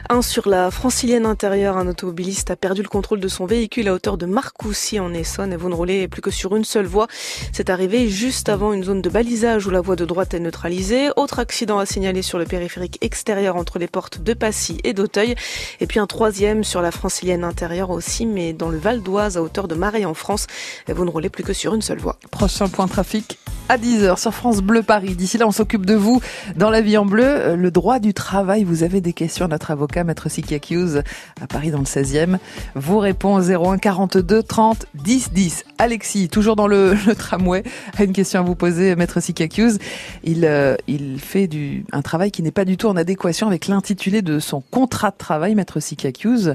Un 0.07 0.21
sur 0.21 0.47
la 0.47 0.71
francilienne 0.71 1.25
intérieure. 1.25 1.75
Un 1.75 1.87
automobiliste 1.87 2.49
a 2.49 2.55
perdu 2.55 2.81
le 2.81 2.87
contrôle 2.87 3.19
de 3.19 3.27
son 3.27 3.45
véhicule 3.45 3.89
à 3.89 3.93
hauteur 3.93 4.17
de 4.17 4.25
Marcoussis 4.25 5.01
en 5.01 5.13
Essonne 5.13 5.51
et 5.51 5.57
vous 5.57 5.67
ne 5.67 5.75
roulez 5.75 6.07
plus 6.07 6.21
que 6.21 6.31
sur 6.31 6.55
une 6.55 6.63
seule 6.63 6.85
voie. 6.85 7.07
C'est 7.51 7.69
arrivé 7.69 8.07
juste 8.07 8.47
avant 8.47 8.71
une 8.71 8.85
zone 8.85 9.01
de 9.01 9.09
balisage 9.09 9.67
où 9.67 9.69
la 9.69 9.81
voie 9.81 9.97
de 9.97 10.05
droite 10.05 10.33
est 10.33 10.39
neutralisée. 10.39 11.09
Autre 11.17 11.39
accident 11.39 11.77
à 11.77 11.85
signaler 11.85 12.21
sur 12.21 12.39
le 12.39 12.45
périphérique 12.45 12.99
extérieur 13.01 13.55
entre 13.55 13.79
les 13.79 13.87
portes 13.87 14.21
de 14.21 14.33
Passy 14.33 14.77
et 14.83 14.93
d'Auteuil. 14.93 15.35
Et 15.79 15.87
puis 15.87 15.99
un 15.99 16.07
troisième 16.07 16.63
sur 16.63 16.81
la 16.81 16.91
francilienne 16.91 17.43
intérieure 17.43 17.89
aussi, 17.89 18.25
mais 18.25 18.53
dans 18.53 18.69
le 18.69 18.77
Val 18.77 19.01
d'Oise 19.01 19.37
à 19.37 19.41
hauteur 19.41 19.67
de 19.67 19.75
Marais 19.75 20.05
en 20.05 20.13
France. 20.13 20.47
Vous 20.87 21.05
ne 21.05 21.09
roulez 21.09 21.29
plus 21.29 21.43
que 21.43 21.53
sur 21.53 21.73
une 21.73 21.81
seule 21.81 21.99
voie. 21.99 22.17
Prochain 22.31 22.67
point 22.67 22.87
trafic 22.87 23.37
à 23.71 23.77
10h 23.77 24.19
sur 24.19 24.33
France 24.33 24.61
Bleu 24.61 24.83
Paris. 24.83 25.15
D'ici 25.15 25.37
là, 25.37 25.47
on 25.47 25.51
s'occupe 25.51 25.85
de 25.85 25.93
vous 25.93 26.21
dans 26.57 26.69
la 26.69 26.81
vie 26.81 26.97
en 26.97 27.05
bleu. 27.05 27.23
Euh, 27.23 27.55
le 27.55 27.71
droit 27.71 27.99
du 27.99 28.13
travail, 28.13 28.65
vous 28.65 28.83
avez 28.83 28.99
des 28.99 29.13
questions 29.13 29.45
à 29.45 29.47
notre 29.47 29.71
avocat, 29.71 30.03
Maître 30.03 30.29
Sikiakius, 30.29 30.97
à 31.39 31.47
Paris 31.47 31.71
dans 31.71 31.79
le 31.79 31.85
16e. 31.85 32.37
Vous 32.75 32.99
répond 32.99 33.35
au 33.35 33.41
01 33.41 33.77
42 33.77 34.43
30 34.43 34.87
10 34.95 35.31
10. 35.31 35.63
Alexis, 35.77 36.27
toujours 36.27 36.57
dans 36.57 36.67
le, 36.71 36.97
tramway, 37.17 37.63
a 37.97 38.03
une 38.03 38.11
question 38.11 38.41
à 38.41 38.43
vous 38.43 38.55
poser, 38.55 38.93
Maître 38.97 39.21
Sikiakius. 39.21 39.77
Il, 40.25 40.43
euh, 40.43 40.75
il 40.87 41.17
fait 41.19 41.47
du, 41.47 41.85
un 41.93 42.01
travail 42.01 42.31
qui 42.31 42.43
n'est 42.43 42.51
pas 42.51 42.65
du 42.65 42.75
tout 42.75 42.80
en 42.87 42.95
adéquation 42.95 43.47
avec 43.47 43.67
l'intitulé 43.67 44.21
de 44.21 44.39
son 44.39 44.61
contrat 44.61 45.11
de 45.11 45.17
travail, 45.17 45.55
Maître 45.55 45.79
Sikiakius. 45.79 46.47
Euh, 46.47 46.53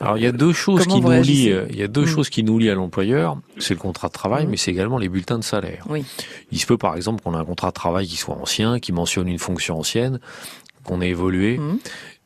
Alors 0.00 0.18
il 0.18 0.24
y 0.24 0.26
a 0.26 0.32
deux 0.32 0.52
choses 0.52 0.86
qui 0.86 1.00
nous 1.00 1.10
lient. 1.10 1.54
Il 1.70 1.76
y 1.76 1.82
a 1.82 1.88
deux 1.88 2.02
mm. 2.02 2.06
choses 2.06 2.30
qui 2.30 2.42
nous 2.42 2.58
lient 2.58 2.70
à 2.70 2.74
l'employeur. 2.74 3.38
C'est 3.58 3.74
le 3.74 3.80
contrat 3.80 4.08
de 4.08 4.12
travail, 4.12 4.46
mm. 4.46 4.50
mais 4.50 4.56
c'est 4.56 4.70
également 4.70 4.98
les 4.98 5.08
bulletins 5.08 5.38
de 5.38 5.44
salaire. 5.44 5.84
Oui. 5.88 6.04
Il 6.50 6.58
se 6.58 6.66
peut 6.66 6.78
par 6.78 6.96
exemple 6.96 7.22
qu'on 7.22 7.34
ait 7.34 7.40
un 7.40 7.44
contrat 7.44 7.68
de 7.68 7.74
travail 7.74 8.06
qui 8.06 8.16
soit 8.16 8.36
ancien, 8.36 8.78
qui 8.78 8.92
mentionne 8.92 9.28
une 9.28 9.38
fonction 9.38 9.78
ancienne, 9.78 10.20
qu'on 10.84 11.00
ait 11.00 11.08
évolué. 11.08 11.58
Mm. 11.58 11.78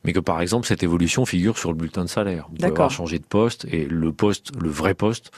Mais 0.04 0.12
que 0.12 0.20
par 0.20 0.42
exemple 0.42 0.66
cette 0.66 0.82
évolution 0.82 1.24
figure 1.24 1.56
sur 1.56 1.70
le 1.70 1.78
bulletin 1.78 2.04
de 2.04 2.10
salaire. 2.10 2.46
Vous 2.50 2.56
pouvez 2.56 2.68
avoir 2.68 2.90
changé 2.90 3.18
de 3.18 3.24
poste 3.24 3.66
et 3.70 3.86
le 3.86 4.12
poste, 4.12 4.52
le 4.60 4.68
vrai 4.68 4.92
poste, 4.92 5.30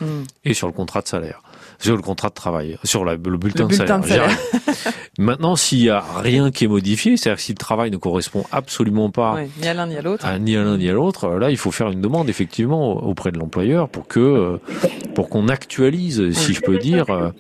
est 0.45 0.55
sur 0.55 0.67
le 0.67 0.73
contrat 0.73 1.03
de 1.03 1.07
salaire 1.07 1.41
sur 1.79 1.97
le 1.97 2.03
contrat 2.03 2.29
de 2.29 2.35
travail, 2.35 2.79
sur 2.85 3.05
la, 3.05 3.13
le 3.13 3.37
bulletin, 3.37 3.67
de 3.67 3.73
salaire. 3.73 4.29
Maintenant, 5.19 5.57
s'il 5.57 5.83
y 5.83 5.91
a 5.91 6.03
rien 6.19 6.51
qui 6.51 6.65
est 6.65 6.69
modifié, 6.69 7.17
c'est-à-dire 7.17 7.41
si 7.41 7.53
le 7.53 7.59
travail 7.59 7.91
ne 7.91 7.97
correspond 7.97 8.45
absolument 8.53 9.11
pas 9.11 9.39
ni 9.61 9.69
à 9.69 9.75
l'un 9.75 9.87
ni 9.87 9.97
à 9.97 10.03
l'autre, 10.03 10.27
ni 10.39 10.57
à 10.57 10.63
l'un 10.63 10.77
ni 10.77 10.89
à 10.89 10.93
l'autre, 10.93 11.31
là, 11.31 11.51
il 11.51 11.57
faut 11.57 11.71
faire 11.71 11.91
une 11.91 12.01
demande 12.01 12.29
effectivement 12.29 13.03
auprès 13.03 13.33
de 13.33 13.39
l'employeur 13.39 13.89
pour 13.89 14.07
que 14.07 14.21
euh, 14.21 14.59
pour 15.15 15.29
qu'on 15.31 15.49
actualise, 15.49 16.31
si 16.33 16.53
je 16.53 16.61
peux 16.61 16.79
dire, 16.79 17.09
euh, 17.11 17.31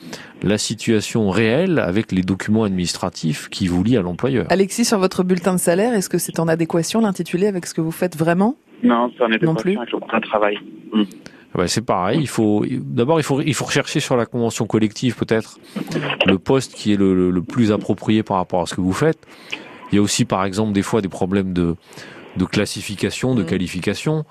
la 0.42 0.58
situation 0.58 1.30
réelle 1.30 1.78
avec 1.78 2.12
les 2.12 2.22
documents 2.22 2.64
administratifs 2.64 3.48
qui 3.50 3.68
vous 3.68 3.82
lient 3.82 3.98
à 3.98 4.02
l'employeur. 4.02 4.46
Alexis, 4.50 4.84
sur 4.84 4.98
votre 4.98 5.22
bulletin 5.24 5.54
de 5.54 5.58
salaire, 5.58 5.94
est-ce 5.94 6.08
que 6.08 6.18
c'est 6.18 6.38
en 6.40 6.48
adéquation 6.48 7.00
l'intitulé 7.00 7.46
avec 7.46 7.66
ce 7.66 7.74
que 7.74 7.80
vous 7.80 7.90
faites 7.90 8.16
vraiment? 8.16 8.56
Non, 8.82 9.10
c'est 9.16 9.22
en 9.22 9.26
adéquation 9.26 9.80
avec 9.80 9.92
le 9.92 9.98
contrat 9.98 10.20
de 10.20 10.26
travail. 10.26 10.58
Hmm 11.56 11.66
c'est 11.66 11.84
pareil. 11.84 12.18
Il 12.20 12.28
faut 12.28 12.64
d'abord 12.68 13.18
il 13.18 13.22
faut 13.22 13.40
il 13.40 13.54
faut 13.54 13.64
rechercher 13.64 14.00
sur 14.00 14.16
la 14.16 14.26
convention 14.26 14.66
collective 14.66 15.16
peut-être 15.16 15.58
le 16.26 16.38
poste 16.38 16.74
qui 16.74 16.92
est 16.92 16.96
le, 16.96 17.30
le, 17.30 17.42
plus 17.42 17.72
approprié 17.72 18.22
par 18.22 18.36
rapport 18.36 18.62
à 18.62 18.66
ce 18.66 18.74
que 18.74 18.80
vous 18.80 18.92
faites. 18.92 19.18
Il 19.90 19.96
y 19.96 19.98
a 19.98 20.02
aussi 20.02 20.24
par 20.24 20.44
exemple 20.44 20.72
des 20.72 20.82
fois 20.82 21.00
des 21.00 21.08
problèmes 21.08 21.52
de 21.52 21.76
de 22.36 22.44
classification, 22.44 23.34
de 23.34 23.42
mm. 23.42 23.46
qualification. 23.46 24.24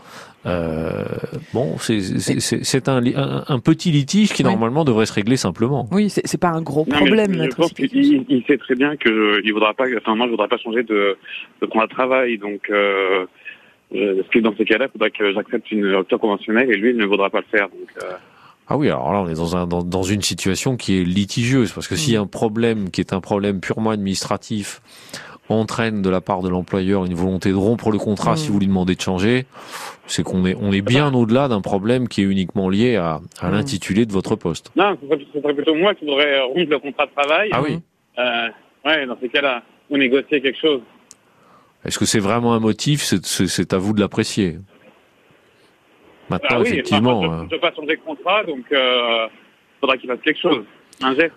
Euh, 0.45 1.05
bon, 1.53 1.75
c'est 1.79 2.88
un, 2.88 3.43
un, 3.47 3.59
petit 3.59 3.89
litige 3.89 4.31
qui 4.31 4.43
normalement 4.43 4.85
devrait 4.85 5.07
se 5.07 5.13
régler 5.13 5.38
simplement. 5.38 5.88
Oui, 5.91 6.09
c'est 6.09 6.39
pas 6.39 6.49
un 6.49 6.61
gros 6.61 6.85
problème. 6.85 7.47
je 7.49 7.55
pense 7.55 7.73
qu'il 7.73 8.25
il 8.29 8.43
sait 8.45 8.59
très 8.59 8.75
bien 8.75 8.95
que 8.95 9.41
il 9.43 9.51
voudra 9.53 9.73
pas. 9.73 9.85
Enfin, 9.97 10.13
moi, 10.15 10.27
je 10.27 10.31
voudrais 10.31 10.47
pas 10.47 10.59
changer 10.59 10.83
de, 10.83 11.17
de 11.61 11.65
contrat 11.65 11.88
de 11.88 11.91
travail, 11.91 12.38
donc. 12.38 12.61
Euh, 12.69 13.25
parce 14.17 14.29
que 14.29 14.39
dans 14.39 14.55
ces 14.55 14.65
cas-là, 14.65 14.86
il 14.86 14.91
faudrait 14.91 15.12
que 15.12 15.34
j'accepte 15.34 15.71
une 15.71 15.86
rupture 15.95 16.19
conventionnelle 16.19 16.71
et 16.71 16.75
lui, 16.75 16.91
il 16.91 16.97
ne 16.97 17.05
voudra 17.05 17.29
pas 17.29 17.39
le 17.39 17.58
faire. 17.58 17.69
Donc, 17.69 17.89
euh... 18.03 18.13
Ah 18.67 18.77
oui, 18.77 18.88
alors 18.88 19.13
là, 19.13 19.21
on 19.21 19.29
est 19.29 19.36
dans, 19.36 19.55
un, 19.55 19.67
dans, 19.67 19.84
dans, 19.84 20.03
une 20.03 20.23
situation 20.23 20.75
qui 20.75 20.99
est 20.99 21.03
litigieuse, 21.03 21.71
parce 21.71 21.88
que 21.88 21.95
y 22.10 22.15
a 22.15 22.21
un 22.21 22.25
problème 22.25 22.89
qui 22.89 22.99
est 22.99 23.13
un 23.13 23.21
problème 23.21 23.60
purement 23.60 23.91
administratif, 23.91 24.81
entraîne 25.49 26.01
de 26.01 26.10
la 26.10 26.21
part 26.21 26.41
de 26.41 26.49
l'employeur 26.49 27.05
une 27.05 27.13
volonté 27.13 27.49
de 27.49 27.55
rompre 27.55 27.91
le 27.91 27.97
contrat 27.97 28.34
mmh. 28.34 28.38
si 28.38 28.49
vous 28.49 28.60
lui 28.60 28.67
demandez 28.67 28.95
de 28.95 29.01
changer, 29.01 29.45
c'est 30.08 30.23
qu'on 30.23 30.45
est, 30.45 30.55
on 30.60 30.71
est 30.71 30.81
bien 30.81 31.13
au-delà 31.13 31.47
d'un 31.47 31.62
problème 31.62 32.08
qui 32.08 32.21
est 32.21 32.25
uniquement 32.25 32.69
lié 32.69 32.95
à, 32.95 33.19
à 33.39 33.49
mmh. 33.49 33.53
l'intitulé 33.53 34.05
de 34.05 34.12
votre 34.12 34.36
poste. 34.36 34.71
Non, 34.75 34.97
ce 35.01 35.39
serait 35.39 35.53
plutôt 35.53 35.75
moi 35.75 35.93
qui 35.93 36.05
voudrais 36.05 36.41
rompre 36.41 36.69
le 36.69 36.79
contrat 36.79 37.05
de 37.05 37.12
travail. 37.12 37.49
Ah 37.51 37.62
oui. 37.62 37.79
Euh, 38.17 38.47
ouais, 38.86 39.05
dans 39.05 39.17
ces 39.19 39.29
cas-là, 39.29 39.62
ou 39.89 39.97
négocier 39.97 40.41
quelque 40.41 40.60
chose. 40.60 40.81
Est-ce 41.85 41.99
que 41.99 42.05
c'est 42.05 42.19
vraiment 42.19 42.53
un 42.53 42.59
motif? 42.59 43.03
C'est 43.03 43.73
à 43.73 43.77
vous 43.77 43.93
de 43.93 44.01
l'apprécier. 44.01 44.57
Maintenant, 46.29 46.49
ah 46.51 46.59
oui, 46.59 46.67
effectivement. 46.69 47.21
je 47.21 47.43
ne 47.43 47.49
peux 47.49 47.59
pas 47.59 47.73
changer 47.73 47.95
de 47.95 48.01
contrat, 48.01 48.43
donc 48.43 48.65
il 48.71 48.77
euh, 48.77 49.27
faudra 49.79 49.95
qu'il 49.97 50.09
fasse 50.09 50.21
quelque 50.23 50.41
chose. 50.41 50.65
Un 51.01 51.13
geste. 51.13 51.33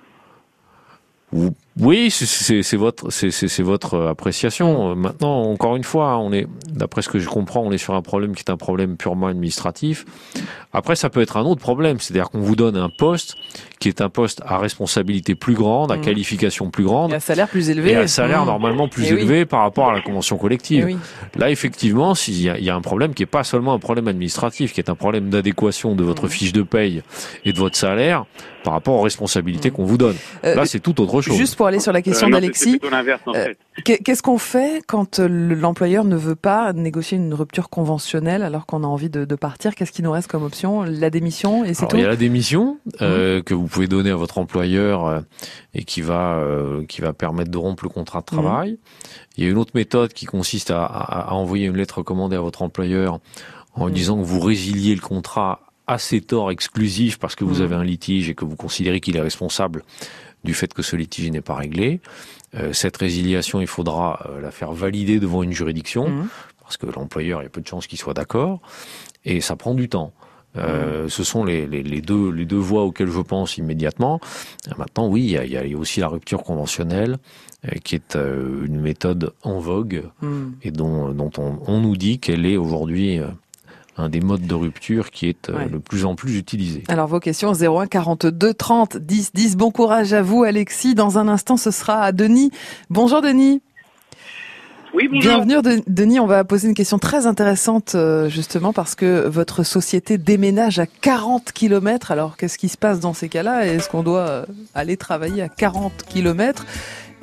Oui, 1.81 2.11
c'est 2.11 2.77
votre, 2.77 3.11
c'est 3.11 3.63
votre 3.63 3.99
appréciation. 4.07 4.97
Maintenant, 4.97 5.43
encore 5.43 5.77
une 5.77 5.85
fois, 5.85 6.19
on 6.19 6.33
est, 6.33 6.47
d'après 6.69 7.03
ce 7.03 7.09
que 7.09 7.19
je 7.19 7.29
comprends, 7.29 7.61
on 7.61 7.73
est 7.73 7.79
sur 7.79 7.95
un 7.95 8.03
problème 8.03 8.35
qui 8.35 8.43
est 8.43 8.51
un 8.51 8.57
problème 8.57 8.97
purement 8.97 9.29
administratif. 9.29 10.05
Après, 10.73 10.97
ça 10.97 11.09
peut 11.09 11.21
être 11.21 11.37
un 11.37 11.45
autre 11.45 11.61
problème, 11.61 11.99
c'est-à-dire 12.01 12.31
qu'on 12.31 12.41
vous 12.41 12.57
donne 12.57 12.77
un 12.77 12.91
poste 12.91 13.37
qui 13.79 13.89
est 13.89 14.01
un 14.01 14.09
poste 14.09 14.43
à 14.45 14.59
responsabilité 14.59 15.35
plus 15.35 15.55
grande, 15.55 15.93
à 15.93 15.97
mmh. 15.97 16.01
qualification 16.01 16.71
plus 16.71 16.85
grande, 16.85 17.13
et 17.13 17.17
à 17.17 17.21
salaire 17.21 17.49
plus 17.49 17.71
élevé, 17.71 17.93
et 17.93 17.97
à 17.97 18.09
salaire 18.09 18.43
mmh. 18.43 18.47
normalement 18.47 18.89
plus 18.89 19.07
élevé 19.07 19.47
par 19.47 19.61
rapport 19.61 19.91
à 19.91 19.93
la 19.93 20.01
convention 20.01 20.37
collective. 20.37 20.99
Là, 21.37 21.51
effectivement, 21.51 22.15
s'il 22.15 22.35
y, 22.35 22.65
y, 22.65 22.71
a 22.71 22.75
un 22.75 22.81
problème 22.81 23.15
qui 23.15 23.23
est 23.23 23.27
pas 23.27 23.45
seulement 23.45 23.73
un 23.73 23.79
problème 23.79 24.09
administratif, 24.09 24.73
qui 24.73 24.81
est 24.81 24.91
un 24.91 24.97
problème 24.97 25.31
d'adéquation 25.31 25.95
de 25.95 26.03
votre 26.03 26.27
mmh. 26.27 26.31
fiche 26.31 26.53
de 26.53 26.63
paye 26.63 27.03
et 27.45 27.53
de 27.53 27.59
votre 27.59 27.77
salaire 27.77 28.25
par 28.65 28.73
rapport 28.73 28.95
aux 28.95 29.03
responsabilités 29.03 29.71
qu'on 29.71 29.85
vous 29.85 29.97
donne. 29.97 30.17
Euh, 30.45 30.55
Là, 30.55 30.67
c'est 30.67 30.81
tout 30.81 31.01
autre 31.01 31.23
chose. 31.23 31.37
Juste 31.37 31.57
pour 31.57 31.68
aller 31.69 31.81
sur 31.81 31.93
la 31.93 32.03
question 32.03 32.29
euh, 32.29 32.31
d'Alexis, 32.31 32.81
euh, 32.85 33.55
qu'est-ce 33.85 34.23
qu'on 34.23 34.39
fait 34.39 34.83
quand 34.87 35.19
l'employeur 35.21 36.05
ne 36.05 36.17
veut 36.17 36.35
pas 36.35 36.73
négocier 36.73 37.17
une 37.17 37.33
rupture 37.35 37.71
conventionnelle 37.71 38.43
alors 38.43 38.67
qu'on 38.67 38.83
a 38.85 38.87
envie 38.87 39.11
de, 39.11 39.25
de 39.25 39.35
partir? 39.35 39.75
Qu'est-ce 39.75 39.93
qui 39.93 40.03
nous 40.03 40.11
reste 40.11 40.29
comme 40.29 40.43
option? 40.43 40.83
La 40.83 41.11
démission 41.11 41.65
et 41.65 41.75
c'est 41.75 41.87
tout 41.87 41.97
Il 41.97 42.03
y 42.03 42.05
a 42.05 42.09
la 42.09 42.17
démission 42.17 42.79
euh, 43.01 43.43
que 43.43 43.55
vous 43.55 43.67
pouvez 43.67 43.87
donner 43.87 44.11
à 44.11 44.17
votre 44.17 44.39
employeur 44.39 45.23
et 45.75 45.85
qui 45.85 46.01
va 46.01 46.43
qui 46.89 47.01
va 47.01 47.13
permettre 47.13 47.51
de 47.51 47.59
rompre 47.59 47.85
le 47.85 47.91
contrat 47.91 48.21
de 48.21 48.27
travail. 48.27 48.79
Il 49.37 49.45
y 49.45 49.47
a 49.47 49.51
une 49.51 49.59
autre 49.59 49.73
méthode 49.75 50.13
qui 50.13 50.27
consiste 50.27 50.71
à, 50.71 50.85
à, 50.85 51.33
envoyer 51.33 51.67
une 51.67 51.77
lettre 51.77 51.99
recommandée 51.99 52.37
à 52.37 52.41
votre 52.41 52.63
employeur 52.63 53.21
en 53.75 53.89
disant 53.89 54.19
que 54.19 54.25
vous 54.25 54.41
résiliez 54.41 54.95
le 54.95 55.01
contrat 55.01 55.61
à 55.89 55.99
ses 55.99 56.21
torts 56.21 56.51
exclusifs 56.51 57.19
parce 57.19 57.35
que 57.35 57.45
vous 57.45 57.63
avez 57.63 57.75
un 57.75 57.83
litige 57.83 58.29
et 58.29 58.35
que 58.35 58.45
vous 58.45 58.57
considérez 58.57 59.01
qu'il 59.01 59.17
est 59.17 59.23
responsable 59.23 59.85
du 60.45 60.55
fait 60.55 60.73
que 60.73 60.83
ce 60.83 60.97
litige 60.97 61.31
n'est 61.31 61.41
pas 61.41 61.55
réglé. 61.55 62.01
Euh, 62.55 62.73
cette 62.73 62.97
résiliation, 62.97 63.61
il 63.61 63.67
faudra 63.67 64.27
euh, 64.27 64.41
la 64.41 64.51
faire 64.51 64.73
valider 64.73 65.21
devant 65.21 65.43
une 65.43 65.53
juridiction, 65.53 66.09
mmh. 66.09 66.29
parce 66.63 66.77
que 66.77 66.87
l'employeur, 66.87 67.43
il 67.43 67.45
y 67.45 67.47
a 67.47 67.51
peu 67.51 67.61
de 67.61 67.67
chances 67.67 67.87
qu'il 67.87 67.99
soit 67.99 68.15
d'accord, 68.15 68.61
et 69.25 69.41
ça 69.41 69.57
prend 69.57 69.75
du 69.75 69.89
temps. 69.89 70.13
Euh, 70.57 71.05
mmh. 71.05 71.09
Ce 71.11 71.25
sont 71.25 71.45
les, 71.45 71.67
les, 71.67 71.83
les, 71.83 72.01
deux, 72.01 72.31
les 72.31 72.47
deux 72.47 72.57
voies 72.57 72.83
auxquelles 72.85 73.11
je 73.11 73.21
pense 73.21 73.59
immédiatement. 73.59 74.19
Maintenant, 74.79 75.09
oui, 75.09 75.23
il 75.25 75.31
y 75.31 75.37
a, 75.37 75.45
il 75.45 75.53
y 75.53 75.75
a 75.75 75.79
aussi 75.79 76.01
la 76.01 76.09
rupture 76.09 76.43
conventionnelle, 76.43 77.19
qui 77.85 77.97
est 77.97 78.15
une 78.15 78.81
méthode 78.81 79.33
en 79.43 79.59
vogue 79.59 80.05
mmh. 80.23 80.45
et 80.63 80.71
dont, 80.71 81.11
dont 81.11 81.31
on, 81.39 81.59
on, 81.67 81.81
nous 81.81 81.97
dit 81.97 82.21
qu'elle 82.21 82.47
est 82.47 82.57
aujourd'hui 82.57 83.21
un 83.99 84.09
des 84.09 84.21
modes 84.21 84.47
de 84.47 84.55
rupture 84.55 85.11
qui 85.11 85.29
est 85.29 85.51
euh, 85.51 85.67
le 85.71 85.81
plus 85.81 86.05
en 86.05 86.15
plus 86.15 86.39
utilisé. 86.39 86.85
Alors 86.89 87.09
vos 87.09 87.21
questions 87.21 87.53
01 87.53 87.87
42 87.87 88.55
30 88.55 88.97
10 88.97 89.33
10. 89.35 89.57
Bon 89.57 89.71
courage 89.71 90.13
à 90.13 90.23
vous 90.23 90.45
Alexis. 90.45 90.95
Dans 90.95 91.19
un 91.19 91.29
instant 91.29 91.57
ce 91.57 91.71
sera 91.71 92.03
à 92.03 92.13
Denis. 92.13 92.51
Bonjour 92.91 93.21
Denis. 93.21 93.61
Oui, 94.95 95.07
bonjour. 95.07 95.45
Bienvenue 95.45 95.83
Denis, 95.87 96.19
on 96.19 96.27
va 96.27 96.45
poser 96.45 96.67
une 96.67 96.75
question 96.75 96.99
très 96.99 97.27
intéressante 97.27 97.95
euh, 97.95 98.31
justement 98.31 98.73
parce 98.73 98.95
que 98.95 99.29
votre 99.29 99.63
société 99.63 100.17
déménage 100.17 100.79
à 100.79 100.87
40 100.87 101.53
km. 101.53 102.11
Alors 102.11 102.37
qu'est-ce 102.39 102.57
qui 102.57 102.69
se 102.69 102.79
passe 102.79 102.99
dans 102.99 103.13
ces 103.13 103.29
cas-là? 103.29 103.67
Est-ce 103.67 103.91
qu'on 103.91 104.03
doit 104.03 104.29
euh, 104.29 104.47
aller 104.75 104.97
travailler 104.97 105.43
à 105.43 105.49
40 105.49 106.05
km 106.09 106.65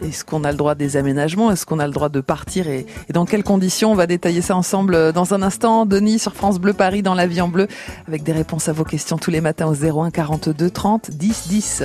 est-ce 0.02 0.26
qu'on 0.26 0.44
a 0.44 0.52
le 0.52 0.58
droit 0.58 0.76
des 0.76 0.98
aménagements? 0.98 1.52
Est-ce 1.52 1.66
qu'on 1.66 1.80
a 1.80 1.88
le 1.88 1.94
droit 1.94 2.10
de 2.10 2.22
partir? 2.22 2.68
Et, 2.68 2.86
dans 3.12 3.26
quelles 3.26 3.44
conditions? 3.44 3.92
On 3.92 3.96
va 3.96 4.08
détailler 4.08 4.42
ça 4.42 4.56
ensemble 4.56 4.96
euh, 4.96 5.12
dans 5.12 5.34
un 5.34 5.42
instant. 5.42 5.86
Denis 5.86 6.20
sur 6.20 6.34
France 6.34 6.60
Bleu 6.60 6.74
Paris 6.74 7.02
dans 7.02 7.14
la 7.14 7.28
vie 7.28 7.42
en 7.42 7.48
bleu 7.48 7.68
avec 8.08 8.24
des 8.24 8.32
réponses 8.32 8.68
à 8.68 8.74
vos 8.74 8.84
questions 8.84 9.18
tous 9.18 9.32
les 9.32 9.42
matins 9.42 9.68
au 9.68 9.74
01 9.74 10.12
42 10.12 10.70
30 10.70 11.12
10 11.12 11.48
10. 11.48 11.84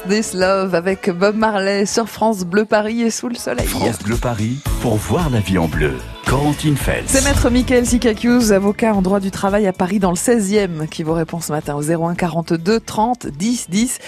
This 0.00 0.32
Love 0.32 0.74
avec 0.74 1.10
Bob 1.10 1.36
Marley 1.36 1.84
sur 1.84 2.08
France 2.08 2.44
Bleu 2.44 2.64
Paris 2.64 3.02
et 3.02 3.10
sous 3.10 3.28
le 3.28 3.34
soleil. 3.34 3.66
France 3.66 3.98
Bleu 4.02 4.16
Paris 4.16 4.58
pour 4.80 4.96
voir 4.96 5.28
la 5.28 5.40
vie 5.40 5.58
en 5.58 5.68
bleu. 5.68 5.92
Corentine 6.26 6.76
Fels. 6.76 7.04
C'est 7.06 7.22
maître 7.24 7.50
Michael 7.50 7.86
Sikakius, 7.86 8.52
avocat 8.52 8.94
en 8.94 9.02
droit 9.02 9.20
du 9.20 9.30
travail 9.30 9.66
à 9.66 9.72
Paris 9.72 9.98
dans 9.98 10.10
le 10.10 10.16
16e, 10.16 10.88
qui 10.88 11.02
vous 11.02 11.12
répond 11.12 11.40
ce 11.40 11.52
matin 11.52 11.74
au 11.74 11.82
01 11.82 12.14
42 12.14 12.80
30 12.80 13.26
10 13.26 13.68
10. 13.68 13.98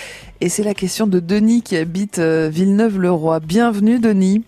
Et 0.41 0.49
c'est 0.49 0.63
la 0.63 0.75
question 0.75 1.07
de 1.07 1.21
Denis 1.21 1.61
qui 1.63 1.77
habite 1.77 2.19
euh, 2.19 2.49
Villeneuve-le-Roi. 2.51 3.41
Bienvenue 3.41 3.99
Denis. 3.99 4.43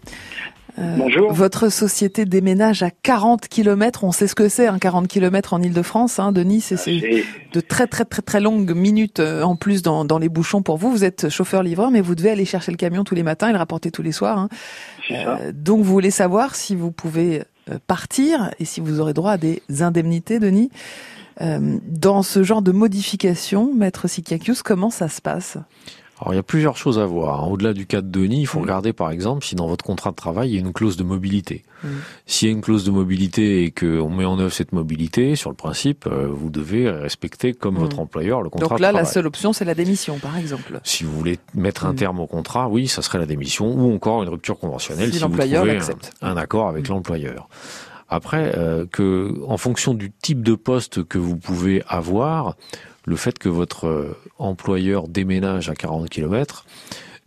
Euh, 0.78 0.96
Bonjour. 0.98 1.32
Votre 1.32 1.70
société 1.70 2.24
déménage 2.26 2.82
à 2.82 2.90
40 2.90 3.48
km. 3.48 4.04
On 4.04 4.12
sait 4.12 4.26
ce 4.26 4.34
que 4.34 4.48
c'est, 4.48 4.66
un 4.66 4.78
40 4.78 5.08
km 5.08 5.54
en 5.54 5.62
Ile-de-France, 5.62 6.18
hein, 6.18 6.32
Denis. 6.32 6.60
C'est 6.60 7.24
de 7.52 7.60
très 7.60 7.86
très 7.86 8.04
très 8.04 8.20
très 8.20 8.40
longues 8.40 8.74
minutes 8.74 9.20
euh, 9.20 9.42
en 9.42 9.56
plus 9.56 9.82
dans, 9.82 10.04
dans 10.04 10.18
les 10.18 10.28
bouchons 10.28 10.62
pour 10.62 10.76
vous. 10.76 10.90
Vous 10.90 11.04
êtes 11.04 11.28
chauffeur-livreur, 11.30 11.90
mais 11.90 12.02
vous 12.02 12.14
devez 12.14 12.30
aller 12.30 12.44
chercher 12.44 12.72
le 12.72 12.76
camion 12.76 13.04
tous 13.04 13.14
les 13.14 13.22
matins 13.22 13.48
et 13.48 13.52
le 13.52 13.58
rapporter 13.58 13.90
tous 13.90 14.02
les 14.02 14.12
soirs. 14.12 14.38
Hein. 14.38 14.48
Euh, 15.10 15.52
donc 15.54 15.78
vous 15.78 15.92
voulez 15.92 16.10
savoir 16.10 16.54
si 16.54 16.74
vous 16.74 16.90
pouvez 16.90 17.42
partir 17.86 18.50
et 18.60 18.64
si 18.64 18.80
vous 18.80 19.00
aurez 19.00 19.14
droit 19.14 19.32
à 19.32 19.38
des 19.38 19.62
indemnités, 19.80 20.38
Denis. 20.38 20.70
dans 21.40 22.22
ce 22.22 22.42
genre 22.42 22.62
de 22.62 22.72
modification, 22.72 23.72
Maître 23.74 24.08
Sikiakius, 24.08 24.62
comment 24.62 24.90
ça 24.90 25.08
se 25.08 25.20
passe? 25.20 25.58
Alors 26.20 26.32
il 26.32 26.36
y 26.36 26.40
a 26.40 26.42
plusieurs 26.42 26.76
choses 26.76 26.98
à 26.98 27.04
voir. 27.04 27.44
Hein. 27.44 27.48
Au-delà 27.48 27.74
du 27.74 27.86
cas 27.86 28.00
de 28.00 28.08
Denis, 28.08 28.40
il 28.40 28.46
faut 28.46 28.58
mm. 28.58 28.62
regarder 28.62 28.92
par 28.92 29.10
exemple 29.10 29.44
si 29.44 29.54
dans 29.54 29.66
votre 29.66 29.84
contrat 29.84 30.10
de 30.10 30.16
travail 30.16 30.50
il 30.50 30.54
y 30.54 30.56
a 30.56 30.60
une 30.60 30.72
clause 30.72 30.96
de 30.96 31.04
mobilité. 31.04 31.62
Mm. 31.84 31.88
S'il 32.26 32.48
y 32.48 32.50
a 32.50 32.54
une 32.54 32.62
clause 32.62 32.84
de 32.84 32.90
mobilité 32.90 33.64
et 33.64 33.70
qu'on 33.70 34.08
met 34.08 34.24
en 34.24 34.38
œuvre 34.38 34.52
cette 34.52 34.72
mobilité, 34.72 35.36
sur 35.36 35.50
le 35.50 35.56
principe, 35.56 36.06
euh, 36.06 36.28
vous 36.30 36.48
devez 36.48 36.88
respecter 36.90 37.52
comme 37.52 37.74
mm. 37.74 37.78
votre 37.78 37.98
employeur 37.98 38.40
le 38.42 38.48
contrat 38.48 38.68
Donc 38.68 38.80
là, 38.80 38.92
la 38.92 39.04
seule 39.04 39.26
option, 39.26 39.52
c'est 39.52 39.66
la 39.66 39.74
démission, 39.74 40.18
par 40.18 40.38
exemple. 40.38 40.80
Si 40.84 41.04
vous 41.04 41.12
voulez 41.12 41.38
mettre 41.54 41.84
un 41.84 41.94
terme 41.94 42.20
au 42.20 42.26
contrat, 42.26 42.68
oui, 42.68 42.88
ça 42.88 43.02
serait 43.02 43.18
la 43.18 43.26
démission 43.26 43.70
ou 43.70 43.94
encore 43.94 44.22
une 44.22 44.30
rupture 44.30 44.58
conventionnelle 44.58 45.12
si, 45.12 45.18
l'employeur 45.18 45.64
vous 45.64 45.70
trouvez 45.70 45.94
un, 46.22 46.30
un, 46.30 46.36
accord 46.36 46.68
avec 46.68 46.88
l'employeur. 46.88 47.48
Après, 48.08 48.52
euh, 48.56 48.86
que 48.86 49.34
en 49.46 49.56
fonction 49.56 49.92
du 49.92 50.12
type 50.12 50.42
de 50.42 50.54
poste 50.54 51.04
que 51.04 51.18
vous 51.18 51.36
pouvez 51.36 51.82
avoir, 51.88 52.56
le 53.06 53.16
fait 53.16 53.38
que 53.38 53.48
votre 53.48 53.86
euh, 53.86 54.16
employeur 54.38 55.08
déménage 55.08 55.70
à 55.70 55.74
40 55.74 56.10
km, 56.10 56.66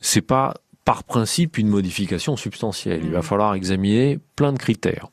c'est 0.01 0.21
pas 0.21 0.53
par 0.85 1.03
principe 1.03 1.57
une 1.57 1.67
modification 1.67 2.35
substantielle. 2.35 3.01
Il 3.03 3.11
va 3.11 3.19
mmh. 3.19 3.23
falloir 3.23 3.53
examiner 3.55 4.19
plein 4.35 4.53
de 4.53 4.59
critères. 4.59 5.07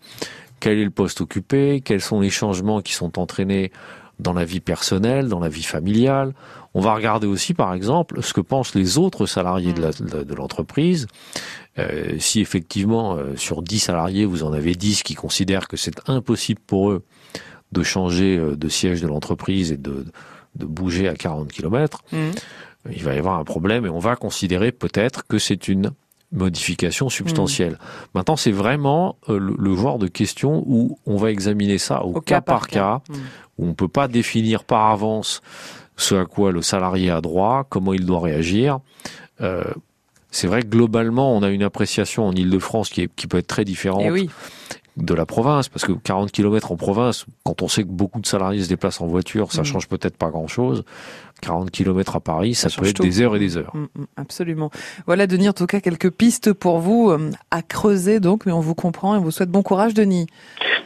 Quel 0.61 0.79
est 0.79 0.85
le 0.85 0.91
poste 0.91 1.21
occupé? 1.21 1.81
Quels 1.85 2.01
sont 2.01 2.21
les 2.21 2.31
changements 2.31 2.83
qui 2.83 2.95
sont 2.95 3.19
entraînés 3.19 3.71
dans 4.19 4.33
la 4.33 4.45
vie 4.45 4.61
personnelle, 4.61 5.29
dans 5.29 5.39
la 5.39 5.49
vie 5.49 5.63
familiale? 5.63 6.33
On 6.75 6.81
va 6.81 6.95
regarder 6.95 7.27
aussi, 7.27 7.55
par 7.55 7.73
exemple, 7.73 8.23
ce 8.23 8.33
que 8.33 8.41
pensent 8.41 8.75
les 8.75 8.99
autres 8.99 9.27
salariés 9.27 9.73
de 9.73 10.35
l'entreprise. 10.35 11.07
Euh, 11.79 12.17
si 12.19 12.41
effectivement, 12.41 13.15
euh, 13.15 13.37
sur 13.37 13.63
10 13.63 13.79
salariés, 13.79 14.25
vous 14.25 14.43
en 14.43 14.53
avez 14.53 14.75
10 14.75 15.03
qui 15.03 15.15
considèrent 15.15 15.69
que 15.69 15.77
c'est 15.77 16.09
impossible 16.09 16.61
pour 16.67 16.91
eux 16.91 17.05
de 17.73 17.83
changer 17.83 18.39
de 18.39 18.69
siège 18.69 19.03
de 19.03 19.09
l'entreprise 19.09 19.73
et 19.73 19.77
de, 19.77 20.07
de, 20.57 20.65
bouger 20.67 21.09
à 21.09 21.15
40 21.15 21.51
km, 21.53 22.03
mmh. 22.13 22.17
il 22.91 23.03
va 23.03 23.15
y 23.15 23.19
avoir 23.19 23.39
un 23.39 23.45
problème 23.45 23.87
et 23.87 23.89
on 23.89 23.99
va 23.99 24.17
considérer 24.17 24.73
peut-être 24.73 25.27
que 25.27 25.39
c'est 25.39 25.69
une 25.69 25.93
modification 26.33 27.09
substantielle. 27.09 27.75
Mmh. 27.75 28.07
Maintenant, 28.15 28.37
c'est 28.37 28.53
vraiment 28.53 29.17
le, 29.29 29.77
genre 29.77 29.99
de 29.99 30.09
question 30.09 30.65
où 30.67 30.99
on 31.07 31.17
va 31.17 31.31
examiner 31.31 31.79
ça 31.79 32.05
au, 32.05 32.21
cas, 32.21 32.41
par 32.41 32.69
cas, 32.69 33.01
mmh. 33.09 33.15
où 33.59 33.69
on 33.69 33.75
peut 33.75 33.89
pas 33.89 34.09
définir 34.09 34.65
par 34.65 34.91
avance 34.91 35.41
ce 35.97 36.15
à 36.15 36.27
quoi 36.27 36.53
le 36.53 36.63
salarié 36.63 37.11
a 37.11 37.21
droit, 37.21 37.65
comment 37.69 37.95
il 37.95 38.05
doit 38.05 38.21
réagir. 38.21 38.81
Euh, 39.41 39.65
c'est 40.31 40.47
vrai 40.47 40.63
que 40.63 40.69
globalement, 40.69 41.35
on 41.35 41.43
a 41.43 41.49
une 41.49 41.63
appréciation 41.63 42.27
en 42.27 42.33
Ile-de-France 42.33 42.91
qui, 42.91 43.09
qui 43.17 43.27
peut 43.27 43.39
être 43.39 43.47
très 43.47 43.65
différente. 43.65 44.03
Eh 44.05 44.29
de 44.97 45.15
la 45.15 45.27
province, 45.27 45.69
parce 45.69 45.85
que 45.85 45.93
40 45.93 46.33
km 46.33 46.73
en 46.73 46.77
province, 46.77 47.27
quand 47.45 47.63
on 47.63 47.69
sait 47.69 47.83
que 47.83 47.89
beaucoup 47.89 48.21
de 48.21 48.27
salariés 48.27 48.63
se 48.63 48.69
déplacent 48.69 49.01
en 49.01 49.07
voiture, 49.07 49.53
ça 49.53 49.63
mm. 49.63 49.65
change 49.65 49.89
peut-être 49.89 50.17
pas 50.17 50.31
grand-chose. 50.31 50.85
40 51.43 51.71
km 51.71 52.17
à 52.17 52.21
Paris, 52.21 52.55
ça, 52.55 52.69
peut 52.71 52.87
être 52.87 53.03
des 53.03 53.21
heures 53.21 53.37
et 53.37 53.39
des 53.39 53.57
heures. 53.57 53.75
Mm, 53.75 54.01
mm, 54.01 54.07
absolument. 54.17 54.71
Voilà, 55.07 55.27
Denis, 55.27 55.49
en 55.49 55.53
tout 55.53 55.67
cas, 55.67 55.81
quelques 55.81 56.11
pistes 56.11 56.53
pour 56.53 56.79
vous 56.79 57.11
euh, 57.11 57.31
à 57.51 57.63
creuser, 57.63 58.21
donc, 58.21 58.47
mais 58.47 58.53
on 58.53 58.61
vous 58.61 58.75
comprend 58.75 59.15
et 59.15 59.19
on 59.19 59.23
vous 59.23 59.31
souhaite 59.31 59.51
bon 59.51 59.63
courage, 59.63 59.95
Denis. 59.95 60.27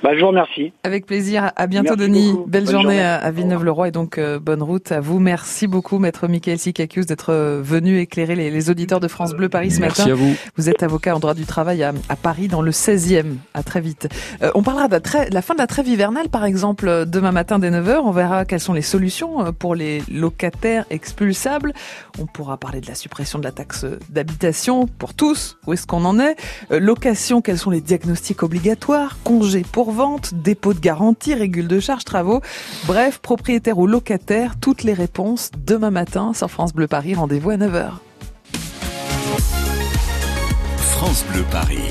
Bah, 0.03 0.11
je 0.15 0.21
vous 0.21 0.29
remercie. 0.29 0.73
Avec 0.83 1.05
plaisir. 1.05 1.53
À 1.57 1.67
bientôt, 1.67 1.95
Denis. 1.95 2.35
Belle 2.47 2.69
journée 2.69 3.03
à, 3.03 3.31
Villeneuve-le-Roi 3.31 3.89
et 3.89 3.91
donc 3.91 4.19
euh, 4.19 4.39
bonne 4.39 4.63
route 4.63 4.93
à 4.93 5.01
vous. 5.01 5.19
Merci 5.19 5.67
beaucoup, 5.67 5.99
maître 5.99 6.27
Michael 6.27 6.59
Sikakius, 6.59 7.07
d'être 7.07 7.33
euh, 7.33 7.61
venu 7.63 7.99
éclairer 7.99 8.35
les, 8.35 8.71
auditeurs 8.71 9.01
de 9.01 9.09
France 9.09 9.35
Bleu 9.35 9.49
Paris 9.49 9.71
ce 9.71 9.81
Merci 9.81 10.03
matin. 10.03 10.13
À 10.13 10.15
vous. 10.15 10.35
vous 10.57 10.69
êtes 10.69 10.83
avocat 10.83 11.15
en 11.15 11.19
droit 11.19 11.35
du 11.35 11.45
travail 11.45 11.83
à, 11.83 11.93
Paris, 12.23 12.49
dans 12.49 12.63
le 12.63 12.71
16e. 12.71 13.37
À 13.53 13.63
très 13.63 13.81
vite. 13.81 14.09
Euh, 14.43 14.51
on 14.55 14.63
parlera 14.63 14.89
de 14.89 14.99
la, 15.33 15.43
fin 15.43 15.55
de 15.55 15.59
la 15.59 15.67
trêve 15.67 15.89
hivernale, 15.89 16.29
par 16.29 16.45
exemple, 16.45 17.05
demain 17.07 17.33
matin 17.33 17.59
dès 17.59 17.71
9h. 17.71 18.01
On 18.05 18.11
verra 18.11 18.45
quelles 18.45 18.61
sont 18.61 18.73
les 18.73 18.83
solutions 18.83 19.53
pour 19.53 19.75
les 19.75 20.03
locataires 20.41 20.87
expulsables. 20.89 21.75
On 22.19 22.25
pourra 22.25 22.57
parler 22.57 22.81
de 22.81 22.87
la 22.87 22.95
suppression 22.95 23.39
de 23.39 23.45
la 23.45 23.53
taxe 23.53 23.85
d'habitation 24.09 24.87
pour 24.87 25.13
tous. 25.13 25.59
Où 25.67 25.75
est-ce 25.75 25.87
qu'on 25.87 26.07
en 26.07 26.19
est? 26.19 26.37
Location, 26.71 27.43
quels 27.43 27.59
sont 27.59 27.69
les 27.69 27.83
diagnostics 27.83 28.43
obligatoires? 28.43 29.19
Congés 29.23 29.67
pour 29.71 29.93
vente, 29.93 30.33
dépôt 30.33 30.73
de 30.73 30.81
garantie, 30.81 31.35
régule 31.35 31.69
de 31.69 31.79
charge, 31.79 32.05
travaux. 32.05 32.41
Bref, 32.87 33.19
propriétaire 33.19 33.79
ou 33.79 33.87
locataire, 33.87 34.59
toutes 34.59 34.83
les 34.83 34.95
réponses 34.95 35.51
demain 35.59 35.91
matin 35.91 36.33
sur 36.33 36.51
France 36.51 36.73
Bleu 36.73 36.87
Paris. 36.87 37.15
Rendez-vous 37.15 37.51
à 37.51 37.57
9h. 37.57 37.91
France 40.79 41.25
Bleu 41.31 41.45
Paris. 41.51 41.91